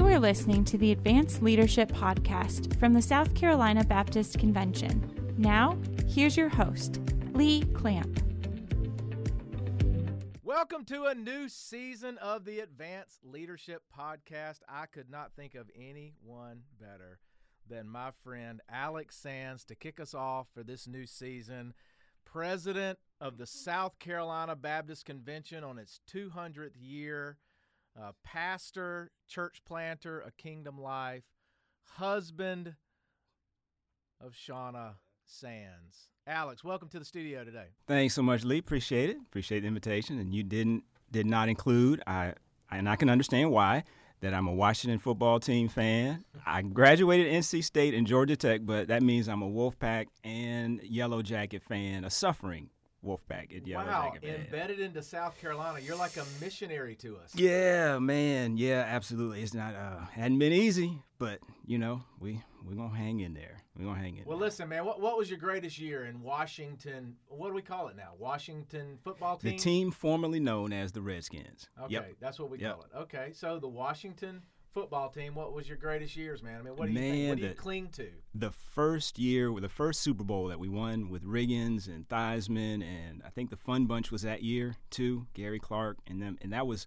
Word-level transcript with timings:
You 0.00 0.06
are 0.06 0.18
listening 0.18 0.64
to 0.64 0.78
the 0.78 0.92
Advance 0.92 1.42
Leadership 1.42 1.92
Podcast 1.92 2.80
from 2.80 2.94
the 2.94 3.02
South 3.02 3.34
Carolina 3.34 3.84
Baptist 3.84 4.38
Convention. 4.38 5.34
Now, 5.36 5.76
here's 6.08 6.38
your 6.38 6.48
host, 6.48 7.00
Lee 7.34 7.64
Clamp. 7.74 8.18
Welcome 10.42 10.86
to 10.86 11.04
a 11.04 11.14
new 11.14 11.50
season 11.50 12.16
of 12.16 12.46
the 12.46 12.60
Advance 12.60 13.18
Leadership 13.22 13.82
Podcast. 13.94 14.60
I 14.66 14.86
could 14.86 15.10
not 15.10 15.32
think 15.36 15.54
of 15.54 15.70
anyone 15.78 16.62
better 16.80 17.18
than 17.68 17.86
my 17.86 18.12
friend 18.24 18.62
Alex 18.70 19.16
Sands 19.16 19.66
to 19.66 19.74
kick 19.74 20.00
us 20.00 20.14
off 20.14 20.46
for 20.54 20.62
this 20.62 20.88
new 20.88 21.04
season. 21.04 21.74
President 22.24 22.98
of 23.20 23.36
the 23.36 23.46
South 23.46 23.98
Carolina 23.98 24.56
Baptist 24.56 25.04
Convention 25.04 25.62
on 25.62 25.78
its 25.78 26.00
200th 26.10 26.70
year, 26.80 27.36
uh, 28.00 28.12
pastor, 28.24 29.10
church 29.28 29.62
planter, 29.66 30.20
a 30.20 30.30
kingdom 30.32 30.80
life, 30.80 31.24
husband 31.84 32.74
of 34.20 34.32
Shauna 34.32 34.94
Sands. 35.26 36.08
Alex, 36.26 36.62
welcome 36.62 36.88
to 36.88 36.98
the 36.98 37.04
studio 37.04 37.44
today. 37.44 37.66
Thanks 37.86 38.14
so 38.14 38.22
much, 38.22 38.44
Lee. 38.44 38.58
Appreciate 38.58 39.10
it. 39.10 39.16
Appreciate 39.16 39.60
the 39.60 39.66
invitation. 39.66 40.18
And 40.18 40.34
you 40.34 40.42
didn't 40.42 40.84
did 41.10 41.26
not 41.26 41.48
include 41.48 42.02
I 42.06 42.34
and 42.70 42.88
I 42.88 42.96
can 42.96 43.10
understand 43.10 43.50
why 43.50 43.84
that 44.20 44.34
I'm 44.34 44.46
a 44.46 44.52
Washington 44.52 44.98
football 44.98 45.40
team 45.40 45.68
fan. 45.68 46.24
I 46.46 46.62
graduated 46.62 47.32
NC 47.32 47.64
State 47.64 47.94
and 47.94 48.06
Georgia 48.06 48.36
Tech, 48.36 48.60
but 48.64 48.88
that 48.88 49.02
means 49.02 49.28
I'm 49.28 49.42
a 49.42 49.48
Wolfpack 49.48 50.06
and 50.22 50.80
Yellow 50.82 51.22
Jacket 51.22 51.62
fan, 51.62 52.04
a 52.04 52.10
suffering 52.10 52.68
Wolfpack 53.04 53.56
at 53.56 53.66
Yellow 53.66 53.86
wow, 53.86 54.10
Jacket 54.12 54.22
fan. 54.28 54.44
embedded 54.44 54.80
into 54.80 55.02
South 55.02 55.38
Carolina, 55.40 55.80
you're 55.80 55.96
like 55.96 56.16
a 56.16 56.24
missionary 56.40 56.94
to 56.96 57.16
us. 57.16 57.34
Yeah, 57.34 57.98
man. 57.98 58.56
Yeah, 58.56 58.84
absolutely. 58.86 59.42
It's 59.42 59.54
not 59.54 59.74
uh 59.74 60.00
hadn't 60.12 60.38
been 60.38 60.52
easy, 60.52 61.02
but 61.18 61.38
you 61.66 61.78
know, 61.78 62.02
we 62.18 62.42
we're 62.66 62.74
gonna 62.74 62.94
hang 62.94 63.20
in 63.20 63.32
there. 63.32 63.56
We're 63.78 63.86
gonna 63.86 63.98
hang 63.98 64.18
in 64.18 64.24
Well, 64.26 64.36
there. 64.36 64.46
listen, 64.48 64.68
man. 64.68 64.84
What, 64.84 65.00
what 65.00 65.16
was 65.16 65.30
your 65.30 65.38
greatest 65.38 65.78
year 65.78 66.04
in 66.04 66.20
Washington? 66.20 67.16
What 67.28 67.48
do 67.48 67.54
we 67.54 67.62
call 67.62 67.88
it 67.88 67.96
now? 67.96 68.10
Washington 68.18 68.98
football 69.02 69.38
team. 69.38 69.52
The 69.52 69.56
team 69.56 69.90
formerly 69.90 70.40
known 70.40 70.72
as 70.74 70.92
the 70.92 71.00
Redskins. 71.00 71.68
Okay, 71.84 71.94
Yep. 71.94 72.16
that's 72.20 72.38
what 72.38 72.50
we 72.50 72.58
Yep. 72.58 72.72
call 72.74 72.82
it. 72.82 72.90
Okay, 72.98 73.30
so 73.32 73.58
the 73.58 73.68
Washington 73.68 74.42
football 74.72 75.08
team. 75.08 75.34
What 75.34 75.52
was 75.52 75.68
your 75.68 75.76
greatest 75.76 76.16
years, 76.16 76.42
man? 76.42 76.60
I 76.60 76.62
mean, 76.62 76.76
what 76.76 76.86
do 76.86 76.92
you 76.92 76.98
think? 76.98 77.28
What 77.28 77.36
do 77.36 77.42
you 77.42 77.48
the- 77.48 77.54
cling 77.54 77.88
to? 77.88 78.08
the 78.34 78.50
first 78.50 79.18
year, 79.18 79.52
the 79.60 79.68
first 79.68 80.00
Super 80.00 80.24
Bowl 80.24 80.48
that 80.48 80.58
we 80.58 80.68
won 80.68 81.08
with 81.08 81.24
Riggins 81.24 81.86
and 81.86 82.08
Theismann, 82.08 82.82
and 82.82 83.22
I 83.24 83.30
think 83.30 83.50
the 83.50 83.56
Fun 83.56 83.86
Bunch 83.86 84.10
was 84.10 84.22
that 84.22 84.42
year 84.42 84.76
too. 84.90 85.26
Gary 85.34 85.58
Clark 85.58 85.98
and 86.06 86.22
them, 86.22 86.38
and 86.42 86.52
that 86.52 86.66
was 86.66 86.86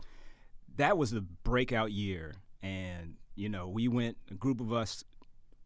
that 0.78 0.98
was 0.98 1.12
the 1.12 1.22
breakout 1.22 1.92
year. 1.92 2.36
And 2.62 3.16
you 3.36 3.50
know, 3.50 3.68
we 3.68 3.88
went 3.88 4.18
a 4.32 4.36
group 4.36 4.60
of 4.62 4.72
us. 4.72 5.04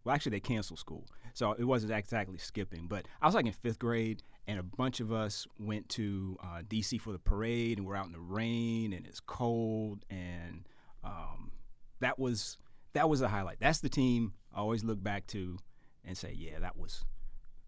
Well, 0.04 0.16
actually, 0.16 0.32
they 0.32 0.40
canceled 0.40 0.80
school, 0.80 1.06
so 1.34 1.52
it 1.52 1.66
wasn't 1.66 1.92
exactly 1.92 2.38
skipping. 2.38 2.88
But 2.88 3.08
I 3.22 3.26
was 3.26 3.36
like 3.36 3.46
in 3.46 3.52
fifth 3.52 3.78
grade, 3.78 4.24
and 4.48 4.58
a 4.58 4.64
bunch 4.64 5.00
of 5.02 5.12
us 5.12 5.46
went 5.60 5.90
to 5.90 6.38
uh, 6.42 6.62
D.C. 6.68 6.98
for 6.98 7.12
the 7.12 7.20
parade, 7.20 7.78
and 7.78 7.86
we're 7.86 7.96
out 7.96 8.06
in 8.06 8.14
the 8.14 8.20
rain, 8.20 8.94
and 8.94 9.06
it's 9.06 9.20
cold, 9.20 10.06
and 10.10 10.64
um, 11.04 11.52
that 12.00 12.18
was 12.20 12.58
that 12.94 13.10
was 13.10 13.22
a 13.22 13.28
highlight. 13.28 13.58
That's 13.60 13.80
the 13.80 13.90
team 13.90 14.34
I 14.54 14.60
always 14.60 14.84
look 14.84 15.02
back 15.04 15.28
to 15.28 15.58
and 16.04 16.18
say, 16.18 16.34
yeah, 16.38 16.60
that 16.60 16.78
was 16.78 17.04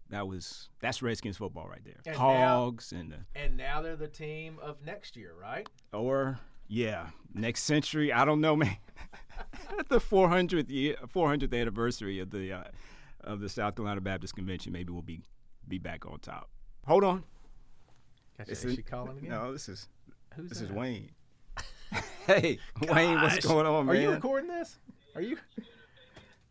that 0.08 0.26
was 0.26 0.68
that's 0.80 1.02
Redskins 1.02 1.36
football 1.36 1.68
right 1.68 1.84
there. 1.84 2.00
And 2.06 2.16
now- 2.16 2.20
Hogs 2.20 2.92
and 2.92 3.12
the 3.12 3.18
And 3.34 3.56
now 3.56 3.80
they're 3.82 3.96
the 3.96 4.08
team 4.08 4.58
of 4.60 4.84
next 4.84 5.16
year, 5.16 5.34
right? 5.40 5.68
or 5.92 6.38
yeah, 6.68 7.08
next 7.34 7.64
century. 7.64 8.12
I 8.12 8.24
don't 8.24 8.40
know, 8.40 8.54
man. 8.56 8.76
At 9.78 9.88
the 9.88 9.98
400th 9.98 10.70
year, 10.70 10.96
400th 11.12 11.58
anniversary 11.58 12.20
of 12.20 12.30
the 12.30 12.52
uh, 12.52 12.64
of 13.22 13.40
the 13.40 13.48
South 13.48 13.74
Carolina 13.76 14.00
Baptist 14.00 14.34
Convention, 14.36 14.72
maybe 14.72 14.92
we'll 14.92 15.02
be 15.02 15.20
be 15.66 15.78
back 15.78 16.06
on 16.06 16.18
top. 16.20 16.48
Hold 16.86 17.04
on. 17.04 17.24
Gotcha. 18.38 18.52
Is 18.52 18.60
she 18.60 18.82
calling 18.82 19.18
again? 19.18 19.30
No, 19.30 19.52
this 19.52 19.68
is 19.68 19.88
Who's 20.34 20.48
this 20.50 20.60
is? 20.60 20.70
Wayne. 20.72 21.10
hey, 22.26 22.58
Wayne, 22.88 23.20
what's 23.20 23.44
going 23.44 23.66
on, 23.66 23.88
Are 23.88 23.94
you 23.94 24.10
recording 24.10 24.48
this? 24.48 24.78
Are 25.14 25.22
you? 25.22 25.36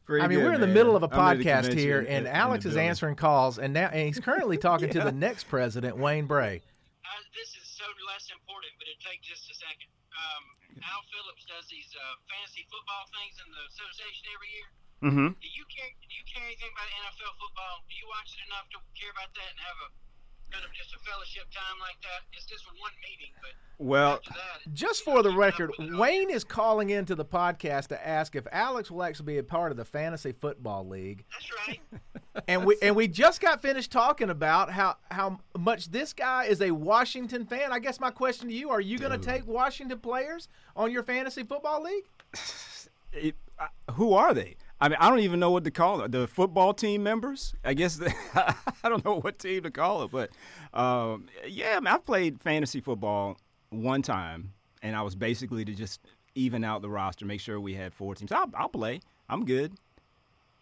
Pretty 0.06 0.26
I 0.26 0.28
mean, 0.28 0.40
good, 0.40 0.46
we're 0.46 0.54
in 0.58 0.62
the 0.62 0.68
man. 0.68 0.74
middle 0.74 0.96
of 0.98 1.04
a 1.06 1.10
I'm 1.14 1.38
at 1.38 1.38
the 1.38 1.46
podcast 1.46 1.74
here, 1.78 2.00
and 2.02 2.26
in- 2.26 2.28
in 2.28 2.34
Alex 2.34 2.64
the 2.66 2.72
is 2.74 2.78
answering 2.78 3.16
calls, 3.16 3.60
and 3.60 3.74
now 3.74 3.94
and 3.94 4.08
he's 4.10 4.20
currently 4.20 4.58
talking 4.68 4.90
to 4.90 5.02
the 5.06 5.14
next 5.14 5.46
president, 5.46 5.98
Wayne 5.98 6.26
Bray. 6.26 6.60
Uh, 7.06 7.22
this 7.38 7.54
is 7.54 7.66
so 7.70 7.86
less 8.10 8.26
important, 8.34 8.74
but 8.82 8.90
it'll 8.90 9.06
take 9.06 9.22
just 9.22 9.46
a 9.48 9.56
second. 9.56 9.90
Um, 10.18 10.44
Al 10.82 11.04
Phillips 11.14 11.46
does 11.46 11.66
these 11.70 11.88
uh, 11.94 12.02
fantasy 12.26 12.66
football 12.74 13.06
things 13.16 13.38
in 13.40 13.48
the 13.54 13.64
association 13.70 14.24
every 14.34 14.50
year. 14.50 14.70
Mm-hmm. 15.00 15.30
Do 15.40 15.48
you 15.48 15.66
care? 15.72 15.92
Do 15.94 16.12
you 16.12 16.26
care 16.28 16.44
anything 16.44 16.74
about 16.74 16.90
NFL 17.06 17.32
football? 17.40 17.86
Do 17.88 17.94
you 17.96 18.08
watch 18.12 18.34
it 18.36 18.42
enough 18.50 18.68
to 18.76 18.78
care 18.98 19.14
about 19.14 19.32
that 19.38 19.50
and 19.56 19.60
have 19.64 19.80
a 19.86 19.90
kind 20.52 20.66
of 20.66 20.72
just 20.74 20.94
a 20.94 21.00
fellowship 21.00 21.44
time 21.52 21.80
like 21.80 22.00
that? 22.02 22.26
It's 22.34 22.46
just 22.46 22.66
one 22.66 22.92
meeting, 23.02 23.34
but 23.42 23.52
Well, 23.78 24.20
that, 24.28 24.74
Just 24.74 25.04
for 25.04 25.24
the 25.24 25.32
record, 25.32 25.72
with 25.78 25.88
it 25.88 25.94
all. 25.94 26.00
Wayne 26.00 26.30
is 26.30 26.44
calling 26.44 26.90
into 26.90 27.16
the 27.16 27.26
podcast 27.26 27.88
to 27.88 28.08
ask 28.08 28.36
if 28.36 28.46
Alex 28.52 28.92
will 28.92 29.04
actually 29.04 29.34
be 29.34 29.38
a 29.38 29.44
part 29.44 29.72
of 29.72 29.78
the 29.78 29.86
fantasy 29.86 30.32
football 30.32 30.88
league. 30.88 31.24
That's 31.32 31.68
right. 31.68 31.80
And 32.48 32.64
we 32.64 32.78
and 32.82 32.96
we 32.96 33.08
just 33.08 33.42
got 33.42 33.62
finished 33.62 33.92
talking 33.92 34.30
about 34.30 34.72
how 34.72 34.96
how 35.12 35.40
much 35.58 35.92
this 35.92 36.14
guy 36.14 36.46
is 36.46 36.62
a 36.62 36.72
Washington 36.72 37.46
fan. 37.46 37.74
I 37.74 37.80
guess 37.80 38.00
my 38.00 38.12
question 38.12 38.48
to 38.48 38.54
you: 38.54 38.70
Are 38.70 38.80
you 38.80 38.98
going 38.98 39.12
to 39.12 39.18
take 39.18 39.46
Washington 39.46 40.00
players 40.00 40.48
on 40.76 40.90
your 40.92 41.04
fantasy 41.04 41.44
football 41.44 41.84
league? 41.84 42.06
it, 43.14 43.36
uh, 43.60 43.92
who 43.94 44.14
are 44.14 44.34
they? 44.34 44.56
I 44.82 44.88
mean, 44.90 44.98
I 45.00 45.10
don't 45.10 45.20
even 45.20 45.40
know 45.40 45.52
what 45.52 45.64
to 45.66 45.72
call 45.72 46.02
it. 46.02 46.12
The 46.12 46.28
football 46.28 46.74
team 46.74 47.04
members? 47.04 47.54
I 47.66 47.74
guess 47.74 47.98
the, 47.98 48.14
I 48.84 48.90
don't 48.90 49.04
know 49.04 49.20
what 49.20 49.38
team 49.40 49.64
to 49.64 49.72
call 49.72 50.04
it, 50.04 50.12
but 50.12 50.30
um, 50.74 51.26
yeah, 51.48 51.74
I 51.76 51.80
mean, 51.80 51.88
I've 51.88 52.06
played 52.06 52.42
fantasy 52.42 52.80
football 52.80 53.38
one 53.72 54.02
time, 54.02 54.54
and 54.82 54.96
I 54.96 55.02
was 55.02 55.16
basically 55.16 55.66
to 55.66 55.74
just 55.74 56.00
even 56.36 56.64
out 56.64 56.82
the 56.82 56.90
roster, 56.90 57.26
make 57.26 57.42
sure 57.42 57.60
we 57.60 57.74
had 57.74 57.94
four 57.94 58.16
teams. 58.16 58.32
I'll, 58.32 58.50
I'll 58.54 58.70
play. 58.70 59.02
I'm 59.28 59.44
good. 59.46 59.74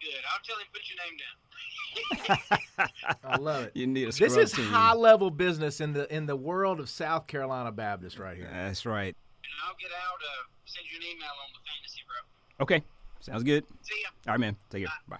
Good. 0.00 0.10
I'll 0.32 0.40
tell 0.44 0.56
him 0.56 0.66
put 0.72 0.82
your 0.88 0.98
name 1.06 1.16
down. 1.18 3.08
I 3.24 3.36
love 3.38 3.64
it. 3.64 3.72
You 3.74 3.86
need 3.86 4.08
a 4.08 4.12
This 4.12 4.36
is 4.36 4.52
team. 4.52 4.64
high 4.66 4.94
level 4.94 5.30
business 5.30 5.80
in 5.80 5.92
the 5.92 6.12
in 6.14 6.26
the 6.26 6.36
world 6.36 6.80
of 6.80 6.88
South 6.88 7.26
Carolina 7.26 7.72
Baptist 7.72 8.18
right 8.18 8.36
here. 8.36 8.48
That's 8.52 8.86
right. 8.86 9.14
And 9.44 9.52
I'll 9.66 9.74
get 9.80 9.90
out. 9.90 10.16
Uh, 10.20 10.46
send 10.66 10.86
you 10.90 10.98
an 10.98 11.04
email 11.04 11.28
on 11.28 11.52
the 11.52 11.60
fantasy, 11.68 12.00
bro. 12.06 12.64
Okay, 12.64 12.84
sounds 13.20 13.42
good. 13.44 13.64
See 13.82 13.94
ya. 14.02 14.08
All 14.26 14.34
right, 14.34 14.40
man. 14.40 14.56
Take 14.70 14.84
care. 14.84 14.92
Bye. 15.08 15.16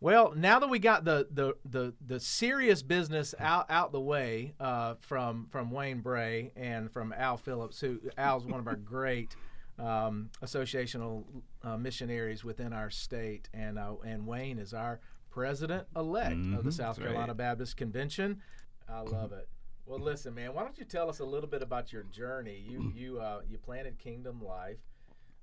Well, 0.00 0.34
now 0.36 0.58
that 0.58 0.68
we 0.68 0.78
got 0.78 1.04
the 1.04 1.26
the 1.30 1.54
the, 1.64 1.94
the 2.06 2.20
serious 2.20 2.82
business 2.82 3.34
out 3.38 3.66
out 3.70 3.92
the 3.92 4.00
way 4.00 4.54
uh, 4.60 4.94
from 5.00 5.46
from 5.50 5.70
Wayne 5.70 6.00
Bray 6.00 6.52
and 6.54 6.90
from 6.90 7.12
Al 7.16 7.36
Phillips, 7.38 7.80
who 7.80 7.98
Al's 8.18 8.44
one 8.46 8.60
of 8.60 8.68
our 8.68 8.76
great 8.94 9.34
um, 9.78 10.30
associational 10.42 11.24
uh, 11.62 11.76
missionaries 11.78 12.44
within 12.44 12.72
our 12.74 12.90
state, 12.90 13.48
and 13.54 13.78
uh, 13.78 13.94
and 14.04 14.26
Wayne 14.26 14.58
is 14.58 14.74
our 14.74 15.00
president 15.30 15.86
elect 15.96 16.32
of 16.34 16.64
the 16.64 16.70
Mhm, 16.70 16.72
South 16.72 16.96
that's 16.96 16.98
Carolina 16.98 17.28
right. 17.28 17.36
Baptist 17.36 17.76
Convention. 17.76 18.40
I 18.88 19.00
love 19.00 19.32
it. 19.32 19.48
Well, 19.86 19.98
listen, 19.98 20.34
man. 20.34 20.52
Why 20.52 20.62
don't 20.62 20.76
you 20.78 20.84
tell 20.84 21.08
us 21.08 21.20
a 21.20 21.24
little 21.24 21.48
bit 21.48 21.62
about 21.62 21.92
your 21.92 22.02
journey? 22.04 22.62
You 22.68 22.92
you 22.94 23.18
uh, 23.20 23.40
you 23.48 23.56
planted 23.56 23.98
Kingdom 23.98 24.44
Life 24.44 24.78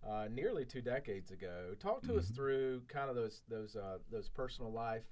uh, 0.07 0.27
nearly 0.31 0.65
two 0.65 0.81
decades 0.81 1.31
ago. 1.31 1.75
Talk 1.79 2.01
to 2.03 2.17
us 2.17 2.29
through 2.29 2.81
kind 2.87 3.09
of 3.09 3.15
those 3.15 3.41
those 3.49 3.75
uh, 3.75 3.97
those 4.11 4.29
personal 4.29 4.71
life 4.71 5.03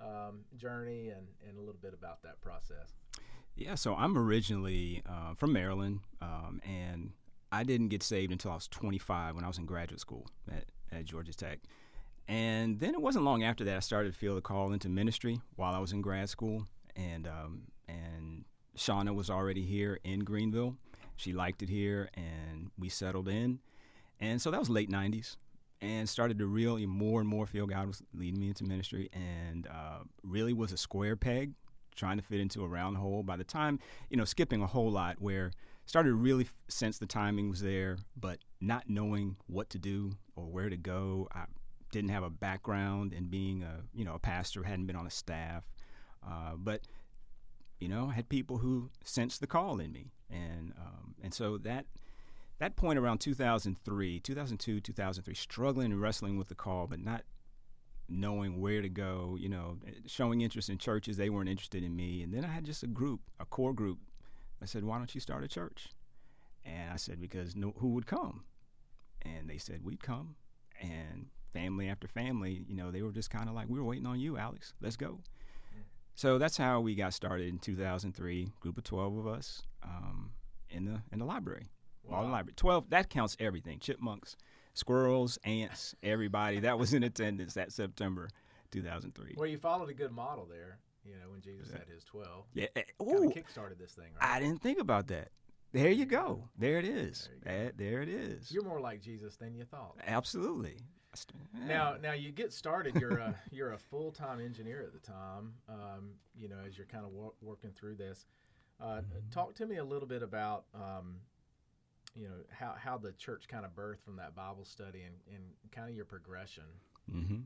um, 0.00 0.40
journey 0.56 1.08
and 1.08 1.26
and 1.46 1.56
a 1.56 1.60
little 1.60 1.80
bit 1.80 1.94
about 1.94 2.22
that 2.22 2.40
process. 2.40 2.94
Yeah, 3.56 3.74
so 3.74 3.94
I'm 3.94 4.18
originally 4.18 5.02
uh, 5.08 5.34
from 5.34 5.52
Maryland, 5.54 6.00
um, 6.20 6.60
and 6.62 7.12
I 7.50 7.64
didn't 7.64 7.88
get 7.88 8.02
saved 8.02 8.30
until 8.30 8.50
I 8.50 8.54
was 8.54 8.68
25 8.68 9.34
when 9.34 9.44
I 9.44 9.48
was 9.48 9.56
in 9.56 9.64
graduate 9.64 9.98
school 10.00 10.26
at, 10.52 10.64
at 10.92 11.06
Georgia 11.06 11.32
Tech. 11.32 11.60
And 12.28 12.80
then 12.80 12.92
it 12.92 13.00
wasn't 13.00 13.24
long 13.24 13.44
after 13.44 13.64
that 13.64 13.76
I 13.76 13.80
started 13.80 14.12
to 14.12 14.18
feel 14.18 14.34
the 14.34 14.42
call 14.42 14.72
into 14.72 14.90
ministry 14.90 15.40
while 15.54 15.74
I 15.74 15.78
was 15.78 15.92
in 15.92 16.02
grad 16.02 16.28
school. 16.28 16.66
And 16.96 17.26
um, 17.26 17.62
and 17.88 18.44
Shauna 18.76 19.14
was 19.14 19.30
already 19.30 19.62
here 19.62 20.00
in 20.04 20.20
Greenville. 20.20 20.76
She 21.16 21.32
liked 21.32 21.62
it 21.62 21.70
here, 21.70 22.10
and 22.14 22.70
we 22.78 22.88
settled 22.88 23.28
in. 23.28 23.60
And 24.20 24.40
so 24.40 24.50
that 24.50 24.60
was 24.60 24.70
late 24.70 24.90
90s, 24.90 25.36
and 25.80 26.08
started 26.08 26.38
to 26.38 26.46
really 26.46 26.86
more 26.86 27.20
and 27.20 27.28
more 27.28 27.46
feel 27.46 27.66
God 27.66 27.86
was 27.86 28.02
leading 28.14 28.40
me 28.40 28.48
into 28.48 28.64
ministry, 28.64 29.10
and 29.12 29.66
uh, 29.66 30.00
really 30.22 30.52
was 30.52 30.72
a 30.72 30.76
square 30.76 31.16
peg 31.16 31.52
trying 31.94 32.18
to 32.18 32.22
fit 32.22 32.40
into 32.40 32.62
a 32.62 32.68
round 32.68 32.96
hole. 32.96 33.22
By 33.22 33.36
the 33.36 33.44
time, 33.44 33.80
you 34.10 34.16
know, 34.16 34.24
skipping 34.24 34.62
a 34.62 34.66
whole 34.66 34.90
lot 34.90 35.16
where 35.18 35.50
started 35.86 36.14
really 36.14 36.46
sense 36.68 36.98
the 36.98 37.06
timing 37.06 37.48
was 37.48 37.60
there, 37.62 37.98
but 38.18 38.38
not 38.60 38.84
knowing 38.88 39.36
what 39.46 39.70
to 39.70 39.78
do 39.78 40.12
or 40.36 40.44
where 40.44 40.68
to 40.68 40.76
go. 40.76 41.28
I 41.34 41.44
didn't 41.90 42.10
have 42.10 42.22
a 42.22 42.30
background 42.30 43.12
in 43.12 43.26
being 43.26 43.62
a, 43.62 43.82
you 43.94 44.04
know, 44.04 44.14
a 44.14 44.18
pastor, 44.18 44.62
hadn't 44.62 44.86
been 44.86 44.96
on 44.96 45.06
a 45.06 45.10
staff. 45.10 45.64
Uh, 46.26 46.52
but, 46.56 46.82
you 47.80 47.88
know, 47.88 48.08
had 48.08 48.28
people 48.28 48.58
who 48.58 48.90
sensed 49.04 49.40
the 49.40 49.46
call 49.46 49.80
in 49.80 49.92
me. 49.92 50.12
And, 50.30 50.72
um, 50.78 51.14
and 51.22 51.32
so 51.32 51.56
that, 51.58 51.86
that 52.58 52.76
point 52.76 52.98
around 52.98 53.18
2003, 53.18 54.20
2002, 54.20 54.80
2003, 54.80 55.34
struggling 55.34 55.92
and 55.92 56.00
wrestling 56.00 56.38
with 56.38 56.48
the 56.48 56.54
call, 56.54 56.86
but 56.86 57.00
not 57.00 57.22
knowing 58.08 58.60
where 58.60 58.82
to 58.82 58.88
go, 58.88 59.36
you 59.38 59.48
know, 59.48 59.78
showing 60.06 60.40
interest 60.40 60.70
in 60.70 60.78
churches. 60.78 61.16
They 61.16 61.30
weren't 61.30 61.48
interested 61.48 61.82
in 61.82 61.94
me. 61.94 62.22
And 62.22 62.32
then 62.32 62.44
I 62.44 62.48
had 62.48 62.64
just 62.64 62.82
a 62.82 62.86
group, 62.86 63.20
a 63.40 63.44
core 63.44 63.74
group. 63.74 63.98
I 64.62 64.66
said, 64.66 64.84
why 64.84 64.98
don't 64.98 65.14
you 65.14 65.20
start 65.20 65.44
a 65.44 65.48
church? 65.48 65.88
And 66.64 66.92
I 66.92 66.96
said, 66.96 67.20
because 67.20 67.54
no, 67.54 67.74
who 67.78 67.88
would 67.88 68.06
come? 68.06 68.44
And 69.22 69.50
they 69.50 69.58
said, 69.58 69.84
we'd 69.84 70.02
come. 70.02 70.36
And 70.80 71.26
family 71.52 71.88
after 71.88 72.08
family, 72.08 72.64
you 72.68 72.74
know, 72.74 72.90
they 72.90 73.02
were 73.02 73.12
just 73.12 73.30
kind 73.30 73.48
of 73.48 73.54
like, 73.54 73.68
we 73.68 73.78
were 73.78 73.84
waiting 73.84 74.06
on 74.06 74.20
you, 74.20 74.36
Alex. 74.36 74.72
Let's 74.80 74.96
go. 74.96 75.20
So 76.16 76.38
that's 76.38 76.56
how 76.56 76.80
we 76.80 76.94
got 76.94 77.12
started 77.12 77.48
in 77.48 77.58
2003. 77.58 78.48
Group 78.60 78.78
of 78.78 78.84
12 78.84 79.18
of 79.18 79.26
us 79.26 79.62
um, 79.82 80.30
in 80.70 80.86
the 80.86 81.02
in 81.12 81.18
the 81.18 81.26
library. 81.26 81.66
Wow. 82.08 82.18
All 82.18 82.22
the 82.24 82.30
library. 82.30 82.54
12. 82.56 82.90
That 82.90 83.10
counts 83.10 83.36
everything. 83.40 83.78
Chipmunks, 83.78 84.36
squirrels, 84.74 85.38
ants, 85.44 85.94
everybody 86.02 86.60
that 86.60 86.78
was 86.78 86.94
in 86.94 87.02
attendance 87.04 87.54
that 87.54 87.72
September 87.72 88.28
2003. 88.70 89.34
Well, 89.36 89.48
you 89.48 89.58
followed 89.58 89.90
a 89.90 89.94
good 89.94 90.12
model 90.12 90.46
there. 90.46 90.78
You 91.04 91.12
know, 91.12 91.30
when 91.30 91.40
Jesus 91.40 91.70
had 91.70 91.84
his 91.92 92.02
12. 92.04 92.44
Yeah. 92.54 92.66
Ooh, 93.00 93.32
kickstarted 93.34 93.78
this 93.78 93.92
thing. 93.92 94.06
Right? 94.20 94.36
I 94.36 94.40
didn't 94.40 94.60
think 94.60 94.80
about 94.80 95.06
that. 95.08 95.28
There 95.72 95.90
you 95.90 96.04
go. 96.04 96.48
There 96.58 96.78
it 96.78 96.84
is. 96.84 97.28
There, 97.44 97.64
that, 97.64 97.78
there 97.78 98.02
it 98.02 98.08
is. 98.08 98.50
You're 98.50 98.64
more 98.64 98.80
like 98.80 99.00
Jesus 99.00 99.36
than 99.36 99.54
you 99.54 99.64
thought. 99.64 99.96
Absolutely. 100.06 100.76
Yeah. 101.54 101.66
Now, 101.66 101.96
now 102.02 102.12
you 102.12 102.30
get 102.30 102.52
started. 102.52 102.94
You're 103.00 103.18
a 103.18 103.34
you're 103.50 103.72
a 103.72 103.78
full 103.78 104.10
time 104.10 104.40
engineer 104.40 104.82
at 104.82 104.92
the 104.92 104.98
time. 104.98 105.54
Um, 105.68 106.10
you 106.34 106.48
know, 106.48 106.56
as 106.66 106.76
you're 106.76 106.86
kind 106.86 107.04
of 107.04 107.12
wor- 107.12 107.34
working 107.40 107.70
through 107.74 107.96
this, 107.96 108.26
uh, 108.80 108.84
mm-hmm. 108.84 109.30
talk 109.30 109.54
to 109.56 109.66
me 109.66 109.76
a 109.76 109.84
little 109.84 110.08
bit 110.08 110.22
about 110.22 110.64
um, 110.74 111.16
you 112.16 112.28
know 112.28 112.34
how 112.50 112.74
how 112.78 112.98
the 112.98 113.12
church 113.12 113.48
kind 113.48 113.64
of 113.64 113.72
birthed 113.72 114.02
from 114.04 114.16
that 114.16 114.34
Bible 114.34 114.64
study 114.64 115.02
and, 115.02 115.14
and 115.34 115.44
kind 115.70 115.88
of 115.88 115.94
your 115.94 116.04
progression. 116.04 116.64
Mm-hmm. 117.12 117.40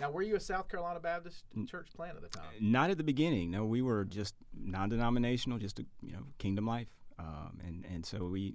Now, 0.00 0.10
were 0.10 0.22
you 0.22 0.34
a 0.34 0.40
South 0.40 0.68
Carolina 0.68 0.98
Baptist 0.98 1.44
church 1.68 1.88
plant 1.94 2.16
at 2.16 2.22
the 2.22 2.28
time? 2.28 2.50
Not 2.60 2.90
at 2.90 2.98
the 2.98 3.04
beginning. 3.04 3.52
No, 3.52 3.64
we 3.64 3.80
were 3.80 4.04
just 4.04 4.34
non-denominational, 4.52 5.58
just 5.58 5.78
a, 5.78 5.84
you 6.02 6.12
know, 6.12 6.24
Kingdom 6.38 6.66
Life, 6.66 6.88
um, 7.18 7.60
and 7.64 7.84
and 7.92 8.04
so 8.04 8.24
we 8.24 8.54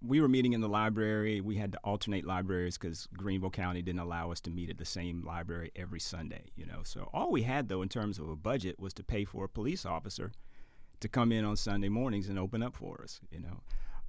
we 0.00 0.20
were 0.20 0.28
meeting 0.28 0.52
in 0.52 0.60
the 0.60 0.68
library. 0.68 1.40
We 1.40 1.56
had 1.56 1.72
to 1.72 1.78
alternate 1.84 2.24
libraries 2.24 2.78
because 2.78 3.08
Greenville 3.16 3.50
County 3.50 3.82
didn't 3.82 4.00
allow 4.00 4.30
us 4.30 4.40
to 4.42 4.50
meet 4.50 4.70
at 4.70 4.78
the 4.78 4.84
same 4.84 5.24
library 5.24 5.72
every 5.74 6.00
Sunday. 6.00 6.50
You 6.54 6.66
know, 6.66 6.80
so 6.84 7.10
all 7.12 7.30
we 7.30 7.42
had 7.42 7.68
though 7.68 7.82
in 7.82 7.88
terms 7.88 8.18
of 8.18 8.28
a 8.28 8.36
budget 8.36 8.78
was 8.78 8.92
to 8.94 9.02
pay 9.02 9.24
for 9.24 9.44
a 9.44 9.48
police 9.48 9.84
officer 9.84 10.32
to 11.00 11.08
come 11.08 11.32
in 11.32 11.44
on 11.44 11.56
Sunday 11.56 11.88
mornings 11.88 12.28
and 12.28 12.38
open 12.38 12.62
up 12.62 12.76
for 12.76 13.00
us. 13.02 13.20
You 13.30 13.40
know, 13.40 13.62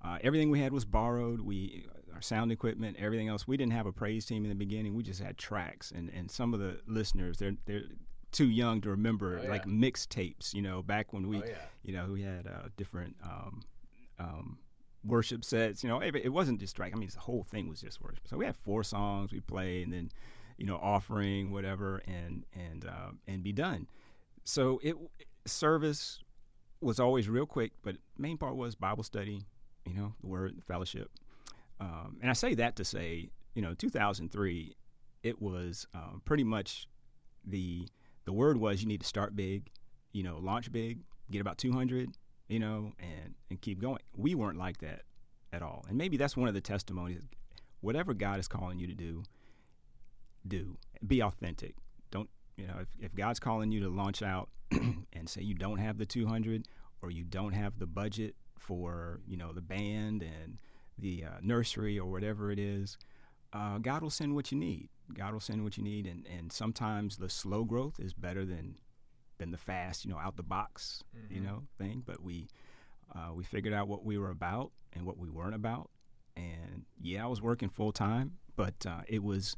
uh, 0.03 0.17
everything 0.21 0.49
we 0.49 0.59
had 0.59 0.73
was 0.73 0.85
borrowed. 0.85 1.41
We 1.41 1.85
our 2.13 2.21
sound 2.21 2.51
equipment, 2.51 2.97
everything 2.99 3.27
else. 3.27 3.47
We 3.47 3.57
didn't 3.57 3.73
have 3.73 3.85
a 3.85 3.91
praise 3.91 4.25
team 4.25 4.43
in 4.43 4.49
the 4.49 4.55
beginning. 4.55 4.95
We 4.95 5.03
just 5.03 5.21
had 5.21 5.37
tracks, 5.37 5.91
and 5.91 6.09
and 6.09 6.29
some 6.29 6.53
of 6.53 6.59
the 6.59 6.79
listeners 6.87 7.37
they're 7.37 7.55
they're 7.65 7.83
too 8.31 8.49
young 8.49 8.81
to 8.81 8.89
remember 8.89 9.39
oh, 9.39 9.43
yeah. 9.43 9.49
like 9.49 9.65
mixtapes. 9.65 10.53
You 10.53 10.61
know, 10.61 10.81
back 10.81 11.13
when 11.13 11.27
we, 11.27 11.37
oh, 11.37 11.43
yeah. 11.45 11.53
you 11.83 11.93
know, 11.93 12.09
we 12.11 12.21
had 12.21 12.47
uh, 12.47 12.69
different. 12.77 13.15
Um, 13.23 13.61
um, 14.19 14.57
worship 15.05 15.43
sets. 15.43 15.83
You 15.83 15.89
know, 15.89 15.99
it, 15.99 16.15
it 16.15 16.29
wasn't 16.29 16.59
just 16.59 16.79
like 16.79 16.93
I 16.93 16.97
mean, 16.97 17.09
the 17.13 17.19
whole 17.19 17.43
thing 17.43 17.67
was 17.67 17.81
just 17.81 18.01
worship. 18.01 18.27
So 18.27 18.37
we 18.37 18.45
had 18.45 18.55
four 18.55 18.83
songs 18.83 19.31
we 19.31 19.39
play, 19.39 19.83
and 19.83 19.91
then 19.91 20.09
you 20.57 20.65
know, 20.65 20.77
offering 20.81 21.51
whatever, 21.51 22.01
and 22.07 22.45
and 22.53 22.85
uh, 22.85 23.11
and 23.27 23.43
be 23.43 23.51
done. 23.51 23.87
So 24.43 24.79
it 24.83 24.95
service 25.45 26.19
was 26.81 26.99
always 26.99 27.29
real 27.29 27.45
quick, 27.45 27.71
but 27.81 27.95
main 28.17 28.37
part 28.37 28.55
was 28.55 28.75
Bible 28.75 29.03
study. 29.03 29.45
You 29.85 29.93
know, 29.93 30.13
the 30.21 30.27
word, 30.27 30.61
fellowship, 30.65 31.09
um, 31.79 32.17
and 32.21 32.29
I 32.29 32.33
say 32.33 32.53
that 32.55 32.75
to 32.77 32.85
say, 32.85 33.29
you 33.55 33.61
know, 33.61 33.73
2003, 33.73 34.75
it 35.23 35.41
was 35.41 35.87
um, 35.93 36.21
pretty 36.25 36.43
much 36.43 36.87
the 37.45 37.87
the 38.25 38.33
word 38.33 38.57
was 38.57 38.81
you 38.81 38.87
need 38.87 39.01
to 39.01 39.07
start 39.07 39.35
big, 39.35 39.69
you 40.13 40.23
know, 40.23 40.37
launch 40.37 40.71
big, 40.71 40.99
get 41.29 41.41
about 41.41 41.57
200, 41.57 42.11
you 42.47 42.59
know, 42.59 42.93
and 42.99 43.35
and 43.49 43.61
keep 43.61 43.81
going. 43.81 43.99
We 44.15 44.35
weren't 44.35 44.57
like 44.57 44.79
that 44.79 45.01
at 45.51 45.61
all. 45.61 45.85
And 45.87 45.97
maybe 45.97 46.17
that's 46.17 46.37
one 46.37 46.47
of 46.47 46.53
the 46.53 46.61
testimonies. 46.61 47.21
Whatever 47.81 48.13
God 48.13 48.39
is 48.39 48.47
calling 48.47 48.79
you 48.79 48.87
to 48.87 48.93
do, 48.93 49.23
do. 50.47 50.77
Be 51.05 51.21
authentic. 51.21 51.75
Don't 52.11 52.29
you 52.55 52.67
know 52.67 52.75
if, 52.81 52.87
if 52.99 53.15
God's 53.15 53.39
calling 53.39 53.71
you 53.71 53.81
to 53.81 53.89
launch 53.89 54.21
out 54.21 54.49
and 54.71 55.27
say 55.27 55.41
you 55.41 55.55
don't 55.55 55.79
have 55.79 55.97
the 55.97 56.05
200 56.05 56.67
or 57.01 57.11
you 57.11 57.23
don't 57.23 57.53
have 57.53 57.79
the 57.79 57.87
budget 57.87 58.35
for 58.63 59.19
you 59.27 59.37
know 59.37 59.51
the 59.51 59.61
band 59.61 60.23
and 60.23 60.57
the 60.97 61.25
uh, 61.25 61.37
nursery 61.41 61.99
or 61.99 62.09
whatever 62.09 62.51
it 62.51 62.59
is, 62.59 62.97
uh, 63.51 63.77
God 63.77 64.01
will 64.01 64.09
send 64.09 64.35
what 64.35 64.51
you 64.51 64.57
need. 64.57 64.89
God 65.13 65.33
will 65.33 65.39
send 65.39 65.63
what 65.63 65.77
you 65.77 65.83
need, 65.83 66.05
and, 66.05 66.25
and 66.27 66.51
sometimes 66.51 67.17
the 67.17 67.29
slow 67.29 67.63
growth 67.63 67.99
is 67.99 68.13
better 68.13 68.45
than 68.45 68.75
than 69.37 69.51
the 69.51 69.57
fast, 69.57 70.05
you 70.05 70.11
know, 70.11 70.17
out 70.17 70.37
the 70.37 70.43
box, 70.43 71.03
mm-hmm. 71.17 71.35
you 71.35 71.41
know, 71.41 71.63
thing. 71.77 72.03
But 72.05 72.21
we 72.23 72.47
uh, 73.13 73.33
we 73.33 73.43
figured 73.43 73.73
out 73.73 73.87
what 73.87 74.05
we 74.05 74.17
were 74.17 74.29
about 74.29 74.71
and 74.93 75.05
what 75.05 75.17
we 75.17 75.29
weren't 75.29 75.55
about. 75.55 75.89
And 76.35 76.85
yeah, 77.01 77.23
I 77.23 77.27
was 77.27 77.41
working 77.41 77.69
full 77.69 77.91
time, 77.91 78.37
but 78.55 78.85
uh, 78.87 79.01
it 79.07 79.23
was 79.23 79.55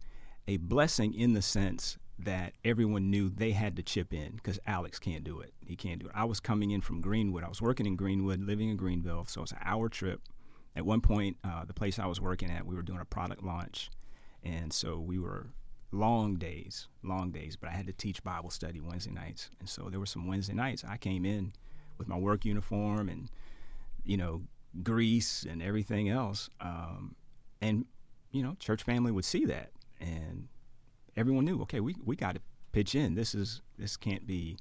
a 0.48 0.58
blessing 0.58 1.13
in 1.13 1.34
the 1.34 1.42
sense 1.42 1.98
that 2.17 2.53
everyone 2.63 3.09
knew 3.09 3.29
they 3.29 3.51
had 3.51 3.75
to 3.75 3.83
chip 3.83 4.13
in 4.13 4.33
because 4.35 4.59
Alex 4.65 5.00
can't 5.00 5.23
do 5.23 5.41
it. 5.41 5.53
He 5.65 5.75
can't 5.75 6.00
do 6.00 6.07
it. 6.07 6.13
I 6.15 6.25
was 6.25 6.39
coming 6.39 6.71
in 6.71 6.81
from 6.81 7.01
Greenwood. 7.01 7.44
I 7.44 7.50
was 7.50 7.62
working 7.62 7.85
in 7.85 7.95
Greenwood, 7.95 8.39
living 8.39 8.69
in 8.69 8.77
Greenville, 8.77 9.25
so 9.27 9.41
it's 9.41 9.51
an 9.51 9.59
hour 9.62 9.89
trip. 9.89 10.21
At 10.75 10.85
one 10.85 11.01
point, 11.01 11.38
uh, 11.44 11.65
the 11.65 11.73
place 11.73 12.00
I 12.00 12.06
was 12.06 12.21
working 12.21 12.50
at, 12.50 12.65
we 12.65 12.75
were 12.75 12.81
doing 12.81 13.00
a 13.00 13.06
product 13.06 13.44
launch, 13.44 13.89
and 14.44 14.71
so 14.71 15.00
we 15.00 15.19
were 15.19 15.47
long 15.91 16.35
days, 16.35 16.88
long 17.03 17.31
days. 17.31 17.56
But 17.56 17.69
I 17.69 17.73
had 17.73 17.88
to 17.88 17.94
teach 17.94 18.23
Bible 18.23 18.50
study 18.50 18.79
Wednesday 18.79 19.12
nights, 19.12 19.50
and 19.59 19.69
so 19.69 19.89
there 19.89 20.00
were 20.00 20.06
some 20.06 20.27
Wednesday 20.27 20.53
nights 20.53 20.83
I 20.88 20.97
came 20.97 21.25
in 21.25 21.53
with 21.97 22.07
my 22.07 22.17
work 22.17 22.44
uniform 22.44 23.07
and 23.07 23.29
you 24.03 24.17
know 24.17 24.44
grease 24.83 25.45
and 25.50 25.62
everything 25.62 26.09
else, 26.09 26.50
um, 26.59 27.15
and 27.62 27.85
you 28.31 28.44
know 28.44 28.56
church 28.59 28.83
family 28.83 29.12
would 29.12 29.25
see 29.25 29.45
that, 29.45 29.71
and 30.00 30.47
everyone 31.17 31.45
knew 31.45 31.62
okay 31.62 31.79
we 31.79 31.95
we 32.03 32.15
got 32.15 32.35
to 32.35 32.41
pitch 32.71 32.95
in. 32.95 33.15
This 33.15 33.33
is 33.33 33.62
this 33.77 33.95
can't 33.97 34.27
be 34.27 34.57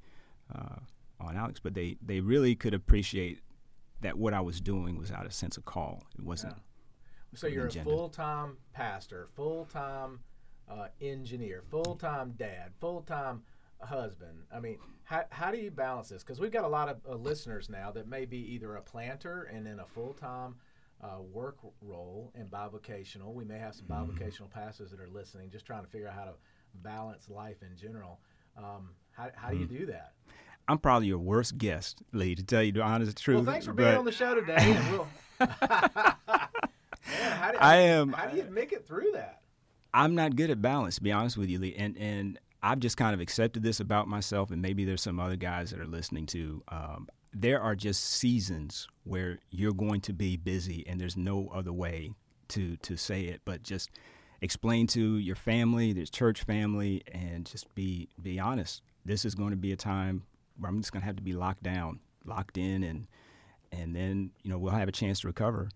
uh, 0.54 0.76
on 1.20 1.36
Alex, 1.36 1.60
but 1.60 1.74
they 1.74 1.96
they 2.04 2.20
really 2.20 2.54
could 2.54 2.74
appreciate 2.74 3.40
that 4.00 4.16
what 4.18 4.34
I 4.34 4.40
was 4.40 4.60
doing 4.60 4.98
was 4.98 5.10
out 5.10 5.26
of 5.26 5.32
sense 5.32 5.56
of 5.56 5.64
call. 5.64 6.04
It 6.18 6.24
wasn't. 6.24 6.54
Yeah. 6.54 7.38
So 7.38 7.46
you're 7.48 7.66
a 7.66 7.70
full 7.70 8.08
time 8.08 8.58
pastor, 8.72 9.28
full 9.34 9.64
time 9.64 10.20
uh, 10.70 10.88
engineer, 11.00 11.62
full 11.68 11.96
time 11.96 12.34
dad, 12.36 12.70
full 12.80 13.02
time 13.02 13.42
husband. 13.80 14.38
I 14.52 14.60
mean, 14.60 14.78
how, 15.02 15.24
how 15.30 15.50
do 15.50 15.58
you 15.58 15.70
balance 15.70 16.08
this? 16.08 16.22
Because 16.22 16.40
we've 16.40 16.52
got 16.52 16.64
a 16.64 16.68
lot 16.68 16.88
of 16.88 16.98
uh, 17.08 17.16
listeners 17.16 17.68
now 17.68 17.90
that 17.92 18.08
may 18.08 18.24
be 18.24 18.38
either 18.54 18.76
a 18.76 18.82
planter 18.82 19.50
and 19.52 19.66
in 19.66 19.80
a 19.80 19.86
full 19.86 20.12
time 20.14 20.54
uh, 21.02 21.20
work 21.20 21.58
role 21.80 22.32
and 22.34 22.50
bivocational. 22.50 23.34
We 23.34 23.44
may 23.44 23.58
have 23.58 23.74
some 23.74 23.86
mm-hmm. 23.86 24.10
bivocational 24.10 24.50
pastors 24.50 24.90
that 24.90 25.00
are 25.00 25.08
listening, 25.08 25.50
just 25.50 25.66
trying 25.66 25.84
to 25.84 25.90
figure 25.90 26.08
out 26.08 26.14
how 26.14 26.24
to 26.24 26.34
balance 26.82 27.28
life 27.28 27.62
in 27.62 27.76
general. 27.76 28.20
Um, 28.56 28.90
how, 29.12 29.30
how 29.34 29.50
do 29.50 29.56
you 29.56 29.66
mm. 29.66 29.78
do 29.78 29.86
that? 29.86 30.12
I'm 30.66 30.78
probably 30.78 31.08
your 31.08 31.18
worst 31.18 31.58
guest, 31.58 32.00
Lee, 32.12 32.34
to 32.34 32.42
tell 32.42 32.62
you 32.62 32.72
the 32.72 32.82
honest 32.82 33.18
truth. 33.18 33.36
Well, 33.36 33.44
thanks 33.44 33.66
for 33.66 33.74
being 33.74 33.94
on 33.94 34.04
the 34.04 34.12
show 34.12 34.34
today. 34.34 34.56
And 34.58 34.92
we'll 34.92 35.08
Man, 35.40 37.32
how 37.32 37.52
do, 37.52 37.58
I 37.60 37.76
am. 37.76 38.12
How 38.12 38.26
do 38.26 38.36
you 38.36 38.44
make 38.44 38.72
it 38.72 38.86
through 38.86 39.12
that? 39.12 39.42
I'm 39.92 40.14
not 40.14 40.36
good 40.36 40.50
at 40.50 40.62
balance, 40.62 40.96
to 40.96 41.02
be 41.02 41.12
honest 41.12 41.36
with 41.36 41.50
you, 41.50 41.58
Lee. 41.58 41.74
And 41.76 41.96
and 41.98 42.38
I've 42.62 42.80
just 42.80 42.96
kind 42.96 43.12
of 43.12 43.20
accepted 43.20 43.62
this 43.62 43.78
about 43.78 44.08
myself, 44.08 44.50
and 44.50 44.62
maybe 44.62 44.84
there's 44.84 45.02
some 45.02 45.20
other 45.20 45.36
guys 45.36 45.70
that 45.70 45.80
are 45.80 45.86
listening 45.86 46.26
to. 46.26 46.62
Um, 46.68 47.08
there 47.34 47.60
are 47.60 47.74
just 47.74 48.04
seasons 48.04 48.88
where 49.02 49.40
you're 49.50 49.72
going 49.72 50.00
to 50.02 50.12
be 50.12 50.36
busy, 50.36 50.84
and 50.86 51.00
there's 51.00 51.16
no 51.16 51.50
other 51.52 51.72
way 51.72 52.12
to 52.48 52.76
to 52.78 52.96
say 52.96 53.22
it, 53.24 53.40
but 53.44 53.62
just 53.62 53.90
explain 54.40 54.86
to 54.86 55.18
your 55.18 55.36
family, 55.36 55.92
there's 55.92 56.10
church 56.10 56.42
family, 56.44 57.02
and 57.12 57.46
just 57.46 57.74
be 57.74 58.08
be 58.20 58.38
honest. 58.38 58.82
This 59.04 59.24
is 59.24 59.34
going 59.34 59.50
to 59.50 59.56
be 59.56 59.72
a 59.72 59.76
time 59.76 60.22
where 60.58 60.70
I'm 60.70 60.80
just 60.80 60.92
going 60.92 61.02
to 61.02 61.06
have 61.06 61.16
to 61.16 61.22
be 61.22 61.32
locked 61.32 61.62
down, 61.62 62.00
locked 62.24 62.56
in, 62.56 62.82
and 62.82 63.06
and 63.72 63.94
then 63.94 64.30
you 64.42 64.50
know 64.50 64.58
we'll 64.58 64.72
have 64.72 64.88
a 64.88 64.92
chance 64.92 65.20
to 65.20 65.26
recover. 65.26 65.70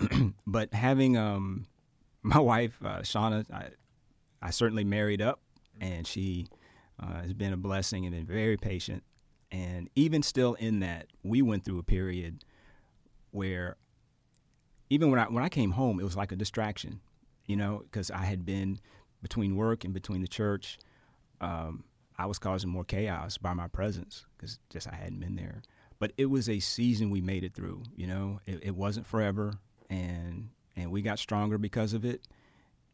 but 0.46 0.72
having 0.72 1.16
um, 1.16 1.66
my 2.22 2.38
wife, 2.38 2.78
uh, 2.84 3.00
Shauna, 3.00 3.44
I, 3.52 3.68
I 4.40 4.50
certainly 4.50 4.84
married 4.84 5.20
up, 5.20 5.40
and 5.80 6.06
she 6.06 6.46
uh, 7.00 7.22
has 7.22 7.34
been 7.34 7.52
a 7.52 7.56
blessing 7.56 8.06
and 8.06 8.14
been 8.14 8.26
very 8.26 8.56
patient. 8.56 9.02
And 9.52 9.90
even 9.94 10.22
still 10.22 10.54
in 10.54 10.80
that, 10.80 11.08
we 11.22 11.42
went 11.42 11.64
through 11.64 11.78
a 11.78 11.82
period 11.82 12.44
where 13.30 13.76
even 14.88 15.10
when 15.10 15.20
I 15.20 15.24
when 15.24 15.44
I 15.44 15.50
came 15.50 15.72
home, 15.72 16.00
it 16.00 16.04
was 16.04 16.16
like 16.16 16.32
a 16.32 16.36
distraction, 16.36 17.00
you 17.46 17.56
know, 17.56 17.82
because 17.84 18.10
I 18.10 18.24
had 18.24 18.46
been 18.46 18.80
between 19.20 19.54
work 19.54 19.84
and 19.84 19.92
between 19.92 20.22
the 20.22 20.28
church. 20.28 20.78
Um, 21.40 21.84
I 22.18 22.26
was 22.26 22.38
causing 22.38 22.70
more 22.70 22.84
chaos 22.84 23.36
by 23.36 23.52
my 23.52 23.68
presence 23.68 24.24
because 24.36 24.58
just 24.70 24.88
I 24.88 24.94
hadn't 24.94 25.20
been 25.20 25.36
there. 25.36 25.62
But 25.98 26.12
it 26.16 26.26
was 26.26 26.48
a 26.48 26.58
season 26.58 27.10
we 27.10 27.20
made 27.20 27.44
it 27.44 27.54
through. 27.54 27.82
You 27.94 28.06
know, 28.06 28.40
it, 28.46 28.60
it 28.62 28.74
wasn't 28.74 29.06
forever, 29.06 29.54
and 29.90 30.48
and 30.76 30.90
we 30.90 31.02
got 31.02 31.18
stronger 31.18 31.58
because 31.58 31.92
of 31.92 32.06
it. 32.06 32.26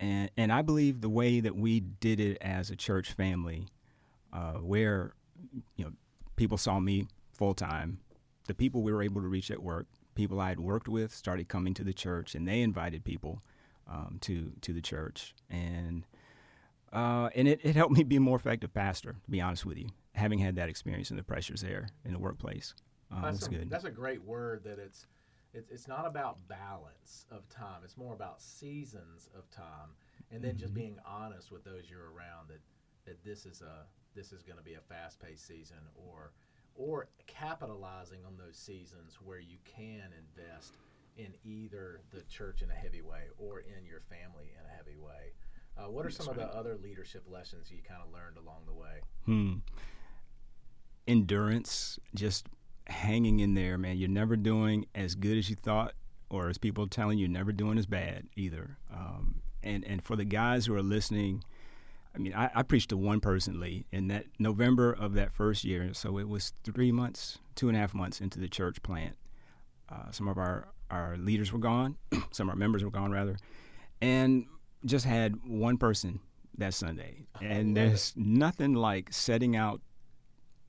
And 0.01 0.31
and 0.37 0.53
I 0.53 0.63
believe 0.63 1.03
the 1.03 1.09
way 1.09 1.39
that 1.41 1.55
we 1.55 1.81
did 1.81 2.19
it 2.19 2.39
as 2.41 2.71
a 2.71 2.77
church 2.77 3.13
family, 3.13 3.69
uh, 4.33 4.55
where 4.55 5.13
you 5.77 5.85
know 5.85 5.93
people 6.39 6.57
saw 6.57 6.81
me 6.81 7.07
full 7.33 7.53
time, 7.53 7.99
the 8.47 8.55
people 8.55 8.81
we 8.83 8.93
were 8.93 9.03
able 9.03 9.21
to 9.21 9.29
reach 9.29 9.51
at 9.51 9.63
work, 9.63 9.87
people 10.15 10.41
I 10.41 10.49
had 10.49 10.61
worked 10.61 10.89
with 10.89 11.13
started 11.15 11.49
coming 11.49 11.75
to 11.75 11.85
the 11.85 11.93
church, 11.93 12.35
and 12.35 12.49
they 12.49 12.63
invited 12.63 13.05
people 13.05 13.43
um, 13.87 14.19
to 14.23 14.53
to 14.63 14.73
the 14.73 14.81
church, 14.81 15.35
and 15.51 16.07
uh, 16.93 17.29
and 17.35 17.47
it, 17.49 17.61
it 17.63 17.77
helped 17.77 17.97
me 17.97 18.05
be 18.05 18.17
a 18.17 18.21
more 18.21 18.37
effective 18.37 18.73
pastor. 18.73 19.13
To 19.13 19.31
be 19.31 19.41
honest 19.41 19.67
with 19.67 19.77
you, 19.77 19.89
having 20.15 20.39
had 20.39 20.57
that 20.57 20.71
experience 20.71 21.11
and 21.11 21.19
the 21.19 21.23
pressures 21.23 21.61
there 21.61 21.89
in 22.05 22.13
the 22.13 22.19
workplace, 22.19 22.75
um, 23.11 23.23
that's 23.23 23.47
a, 23.47 23.51
good. 23.51 23.69
That's 23.69 23.85
a 23.85 23.91
great 23.91 24.23
word. 24.23 24.65
That 24.65 24.79
it's 24.79 25.07
it's 25.53 25.71
it's 25.71 25.89
not 25.89 26.07
about 26.07 26.39
balance 26.49 27.27
of 27.31 27.49
time. 27.49 27.81
It's 27.85 27.97
more 27.97 28.15
about 28.15 28.41
seasons 28.41 29.29
of 29.37 29.51
time, 29.51 29.91
and 30.31 30.43
then 30.43 30.57
just 30.57 30.73
Mhm. 30.73 30.77
being 30.77 30.99
honest 31.05 31.51
with 31.51 31.65
those 31.65 31.91
you're 31.91 32.11
around 32.13 32.49
that 32.49 32.61
that 33.07 33.25
this 33.25 33.47
is 33.47 33.63
a 33.63 33.87
this 34.19 34.33
is 34.33 34.43
going 34.43 34.59
to 34.59 34.65
be 34.65 34.75
a 34.75 34.81
fast 34.81 35.21
paced 35.21 35.47
season, 35.47 35.79
or 35.95 36.33
or 36.75 37.09
capitalizing 37.27 38.21
on 38.27 38.37
those 38.37 38.57
seasons 38.57 39.19
where 39.25 39.39
you 39.39 39.59
can 39.65 40.11
invest 40.19 40.75
in 41.17 41.35
either 41.45 42.01
the 42.13 42.23
church 42.23 42.63
in 42.63 42.71
a 42.71 42.75
heavy 42.75 43.03
way 43.03 43.23
or 43.39 43.61
in 43.61 43.87
your 43.87 44.01
family 44.01 44.53
in 44.59 44.65
a 44.65 44.77
heavy 44.77 44.97
way. 44.97 45.33
Uh, 45.77 45.91
what 45.91 46.05
are 46.05 46.11
some 46.11 46.29
of 46.29 46.37
the 46.37 46.47
other 46.47 46.77
leadership 46.83 47.23
lessons 47.31 47.71
you 47.71 47.79
kind 47.87 48.01
of 48.05 48.13
learned 48.13 48.37
along 48.37 48.63
the 48.67 48.73
way? 48.73 49.01
Hmm. 49.25 49.55
Endurance, 51.07 51.99
just 52.15 52.47
hanging 52.87 53.41
in 53.41 53.55
there, 53.55 53.79
man. 53.79 53.97
You're 53.97 54.09
never 54.09 54.37
doing 54.37 54.87
as 54.95 55.15
good 55.15 55.39
as 55.39 55.49
you 55.49 55.57
thought, 55.57 55.95
or 56.31 56.49
as 56.49 56.59
people 56.59 56.85
are 56.85 56.89
telling 56.89 57.19
you, 57.19 57.27
you're 57.27 57.33
never 57.33 57.53
doing 57.53 57.79
as 57.79 57.87
bad 57.87 58.27
either. 58.37 58.79
Um, 58.93 59.43
and 59.63 59.85
and 59.85 60.03
for 60.03 60.17
the 60.17 60.25
guys 60.25 60.67
who 60.67 60.75
are 60.75 60.83
listening, 60.83 61.45
I 62.15 62.19
mean, 62.19 62.35
I, 62.35 62.51
I 62.55 62.63
preached 62.63 62.91
to 62.91 62.97
one 62.97 63.21
person, 63.21 63.61
Lee, 63.61 63.87
in 63.93 64.09
that 64.09 64.27
November 64.39 64.93
of 64.93 65.15
that 65.15 65.33
first 65.33 65.65
year. 65.65 65.91
So 65.93 66.19
it 66.19 66.29
was 66.29 66.53
three 66.65 66.91
months, 66.91 67.39
two 67.55 67.69
and 67.69 67.77
a 67.77 67.81
half 67.81 67.95
months 67.95 68.21
into 68.21 68.41
the 68.41 68.49
church 68.49 68.83
plant. 68.83 69.17
Uh, 69.89 70.11
some 70.11 70.29
of 70.29 70.39
our 70.39 70.69
our 70.91 71.17
leaders 71.19 71.53
were 71.53 71.59
gone, 71.59 71.97
some 72.31 72.49
of 72.49 72.53
our 72.53 72.57
members 72.57 72.83
were 72.83 72.91
gone 72.91 73.13
rather, 73.13 73.37
and 74.01 74.47
just 74.85 75.05
had 75.05 75.37
one 75.47 75.77
person 75.77 76.21
that 76.57 76.75
Sunday. 76.75 77.27
And 77.41 77.77
there's 77.77 78.13
nothing 78.17 78.75
like 78.75 79.13
setting 79.13 79.57
out 79.57 79.81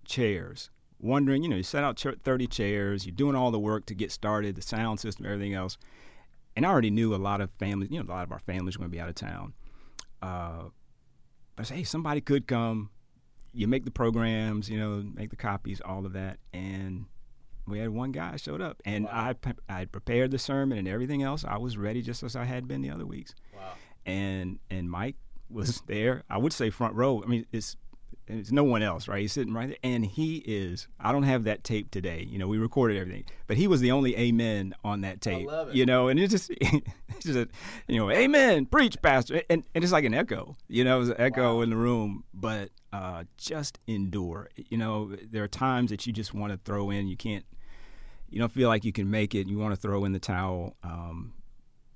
chairs. 0.05 0.69
Wondering, 1.01 1.43
you 1.43 1.49
know, 1.49 1.55
you 1.55 1.63
set 1.63 1.83
out 1.83 1.97
30 1.97 2.47
chairs, 2.47 3.05
you're 3.05 3.15
doing 3.15 3.35
all 3.35 3.51
the 3.51 3.59
work 3.59 3.85
to 3.85 3.95
get 3.95 4.11
started, 4.11 4.55
the 4.55 4.61
sound 4.61 4.99
system, 4.99 5.25
everything 5.25 5.53
else. 5.53 5.77
And 6.57 6.65
I 6.65 6.69
already 6.69 6.91
knew 6.91 7.15
a 7.15 7.17
lot 7.17 7.39
of 7.39 7.49
families, 7.51 7.89
you 7.89 7.99
know, 7.99 8.05
a 8.05 8.11
lot 8.13 8.23
of 8.23 8.31
our 8.33 8.39
families 8.39 8.77
were 8.77 8.81
going 8.81 8.91
to 8.91 8.95
be 8.95 8.99
out 8.99 9.07
of 9.07 9.15
town. 9.15 9.53
Uh, 10.21 10.63
I 11.59 11.63
said, 11.63 11.77
hey, 11.77 11.83
somebody 11.83 12.21
could 12.21 12.47
come. 12.47 12.89
You 13.53 13.67
make 13.67 13.83
the 13.85 13.91
programs, 13.91 14.69
you 14.69 14.79
know, 14.79 15.03
make 15.13 15.29
the 15.29 15.35
copies, 15.35 15.81
all 15.83 16.05
of 16.05 16.13
that. 16.13 16.37
And 16.53 17.05
we 17.67 17.79
had 17.79 17.89
one 17.89 18.11
guy 18.11 18.35
showed 18.37 18.61
up. 18.61 18.81
And 18.85 19.05
Wow. 19.05 19.33
I, 19.45 19.53
I 19.67 19.79
had 19.79 19.91
prepared 19.91 20.31
the 20.31 20.39
sermon 20.39 20.77
and 20.77 20.87
everything 20.87 21.21
else. 21.23 21.43
I 21.43 21.57
was 21.57 21.77
ready 21.77 22.01
just 22.01 22.23
as 22.23 22.35
I 22.35 22.45
had 22.45 22.67
been 22.67 22.81
the 22.81 22.89
other 22.91 23.05
weeks 23.05 23.33
Wow. 23.55 23.73
and 24.05 24.59
and 24.69 24.89
Mike 24.89 25.15
was 25.49 25.81
there. 25.87 26.23
I 26.29 26.37
would 26.37 26.53
say 26.53 26.69
front 26.69 26.95
row. 26.95 27.21
I 27.23 27.27
mean, 27.27 27.45
it's 27.51 27.75
it's 28.29 28.51
no 28.51 28.63
one 28.63 28.83
else, 28.83 29.07
right? 29.07 29.19
He's 29.21 29.33
sitting 29.33 29.53
right 29.53 29.69
there, 29.69 29.77
and 29.83 30.05
he 30.05 30.37
is. 30.37 30.87
I 30.99 31.11
don't 31.11 31.23
have 31.23 31.45
that 31.45 31.63
tape 31.63 31.89
today. 31.91 32.25
You 32.29 32.37
know, 32.37 32.47
we 32.47 32.57
recorded 32.59 32.97
everything, 32.97 33.23
but 33.47 33.57
he 33.57 33.67
was 33.67 33.81
the 33.81 33.91
only 33.91 34.15
amen 34.17 34.75
on 34.83 35.01
that 35.01 35.19
tape. 35.19 35.47
love 35.47 35.69
it. 35.69 35.75
You 35.75 35.85
know, 35.85 36.07
and 36.09 36.19
it 36.19 36.29
just, 36.29 36.49
it's 36.61 37.25
just, 37.25 37.35
a, 37.37 37.47
you 37.87 37.97
know, 37.97 38.11
amen, 38.11 38.67
preach, 38.67 39.01
pastor, 39.01 39.41
and 39.49 39.63
and 39.73 39.83
it's 39.83 39.91
like 39.93 40.05
an 40.05 40.13
echo. 40.13 40.55
You 40.67 40.83
know, 40.83 40.97
it 40.97 40.99
was 40.99 41.09
an 41.09 41.15
echo 41.19 41.55
Wow. 41.57 41.61
in 41.61 41.69
the 41.71 41.75
room, 41.75 42.23
but 42.33 42.69
uh, 42.93 43.23
just 43.37 43.79
endure. 43.87 44.49
You 44.69 44.77
know, 44.77 45.15
there 45.31 45.43
are 45.43 45.47
times 45.47 45.89
that 45.89 46.05
you 46.05 46.13
just 46.13 46.33
want 46.33 46.53
to 46.53 46.59
throw 46.63 46.89
in. 46.91 47.07
You 47.07 47.17
can't. 47.17 47.45
You 48.29 48.39
don't 48.39 48.51
feel 48.51 48.69
like 48.69 48.85
you 48.85 48.91
can 48.93 49.09
make 49.09 49.33
it. 49.33 49.47
You 49.47 49.57
want 49.57 49.73
to 49.73 49.79
throw 49.81 50.05
in 50.05 50.11
the 50.11 50.19
towel. 50.19 50.75
Um, 50.83 51.33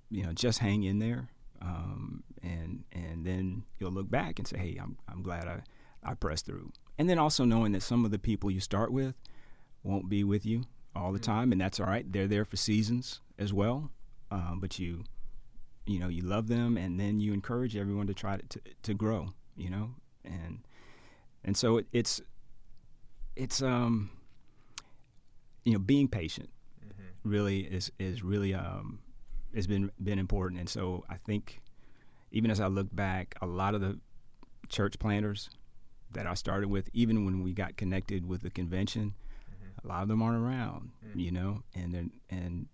you 0.09 0.23
know, 0.23 0.33
just 0.33 0.59
hang 0.59 0.83
in 0.83 0.97
there, 0.99 1.29
um, 1.61 2.23
and 2.41 2.83
and 2.91 3.23
then 3.25 3.63
you'll 3.79 3.91
look 3.91 4.09
back 4.09 4.39
and 4.39 4.47
say, 4.47 4.57
"Hey, 4.57 4.77
I'm 4.81 4.97
I'm 5.07 5.21
glad 5.21 5.47
I 5.47 5.61
I 6.05 6.13
pressed 6.15 6.45
through." 6.45 6.71
And 6.97 7.09
then 7.09 7.17
also 7.17 7.45
knowing 7.45 7.71
that 7.73 7.81
some 7.81 8.05
of 8.05 8.11
the 8.11 8.19
people 8.19 8.51
you 8.51 8.59
start 8.59 8.91
with 8.91 9.15
won't 9.83 10.09
be 10.09 10.23
with 10.23 10.45
you 10.45 10.63
all 10.95 11.11
the 11.11 11.19
time, 11.19 11.51
and 11.51 11.59
that's 11.59 11.79
all 11.79 11.87
right. 11.87 12.09
They're 12.11 12.27
there 12.27 12.45
for 12.45 12.55
seasons 12.57 13.19
as 13.39 13.51
well, 13.51 13.89
um, 14.31 14.59
but 14.61 14.79
you 14.79 15.03
you 15.85 15.99
know 15.99 16.07
you 16.07 16.21
love 16.21 16.47
them, 16.47 16.77
and 16.77 16.99
then 16.99 17.19
you 17.19 17.33
encourage 17.33 17.75
everyone 17.75 18.07
to 18.07 18.13
try 18.13 18.37
to 18.37 18.47
to, 18.47 18.61
to 18.83 18.93
grow. 18.93 19.29
You 19.55 19.69
know, 19.69 19.95
and 20.23 20.59
and 21.43 21.55
so 21.57 21.77
it, 21.77 21.87
it's 21.91 22.21
it's 23.35 23.61
um 23.61 24.11
you 25.65 25.73
know 25.73 25.79
being 25.79 26.07
patient 26.07 26.49
Mm-hmm. 26.85 27.29
really 27.29 27.59
is 27.61 27.91
is 27.97 28.23
really 28.23 28.53
um 28.53 28.99
has 29.55 29.67
been 29.67 29.89
been 30.03 30.19
important 30.19 30.59
and 30.59 30.67
so 30.69 31.05
I 31.09 31.15
think 31.15 31.61
even 32.31 32.51
as 32.51 32.59
I 32.59 32.67
look 32.67 32.93
back 32.93 33.35
a 33.41 33.45
lot 33.45 33.73
of 33.73 33.81
the 33.81 33.99
church 34.69 34.99
planters 34.99 35.49
that 36.13 36.27
I 36.27 36.33
started 36.33 36.69
with 36.69 36.89
even 36.93 37.25
when 37.25 37.43
we 37.43 37.53
got 37.53 37.75
connected 37.77 38.27
with 38.27 38.41
the 38.41 38.49
convention 38.49 39.13
Mm-hmm. 39.49 39.87
a 39.87 39.91
lot 39.91 40.01
of 40.03 40.07
them 40.07 40.21
aren't 40.21 40.41
around 40.43 40.91
Mm. 41.05 41.19
you 41.19 41.31
know 41.31 41.63
and 41.75 41.93
then 41.93 42.11
and 42.29 42.67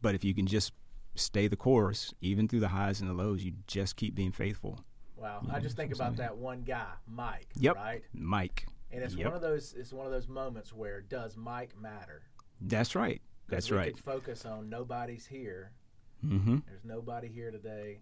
but 0.00 0.14
if 0.14 0.24
you 0.24 0.34
can 0.34 0.46
just 0.46 0.72
stay 1.14 1.48
the 1.48 1.56
course 1.56 2.14
even 2.20 2.46
through 2.48 2.60
the 2.60 2.68
highs 2.68 3.00
and 3.00 3.08
the 3.10 3.14
lows 3.14 3.42
you 3.44 3.52
just 3.66 3.96
keep 3.96 4.14
being 4.14 4.32
faithful 4.32 4.80
Wow. 5.16 5.42
Yeah, 5.44 5.56
I 5.56 5.58
just 5.58 5.74
think 5.76 5.92
about 5.92 6.14
that 6.18 6.36
one 6.36 6.62
guy, 6.62 6.86
Mike. 7.08 7.48
Yep. 7.58 7.74
Right. 7.74 8.04
Mike 8.14 8.66
And 8.92 9.02
it's 9.02 9.16
Yep. 9.16 9.26
one 9.26 9.34
of 9.34 9.42
those. 9.42 9.74
It's 9.76 9.92
one 9.92 10.06
of 10.06 10.12
those 10.12 10.28
moments 10.28 10.72
where 10.72 11.00
does 11.00 11.36
Mike 11.36 11.76
matter? 11.76 12.22
that's 12.60 12.94
right. 12.94 13.20
that's 13.48 13.68
we 13.68 13.76
right 13.76 13.94
Could 13.96 14.04
focus 14.04 14.44
on 14.46 14.68
nobody's 14.70 15.26
here. 15.26 15.72
mm-hmm 16.24 16.58
There's 16.68 16.84
nobody 16.84 17.26
here 17.26 17.50
today. 17.50 17.98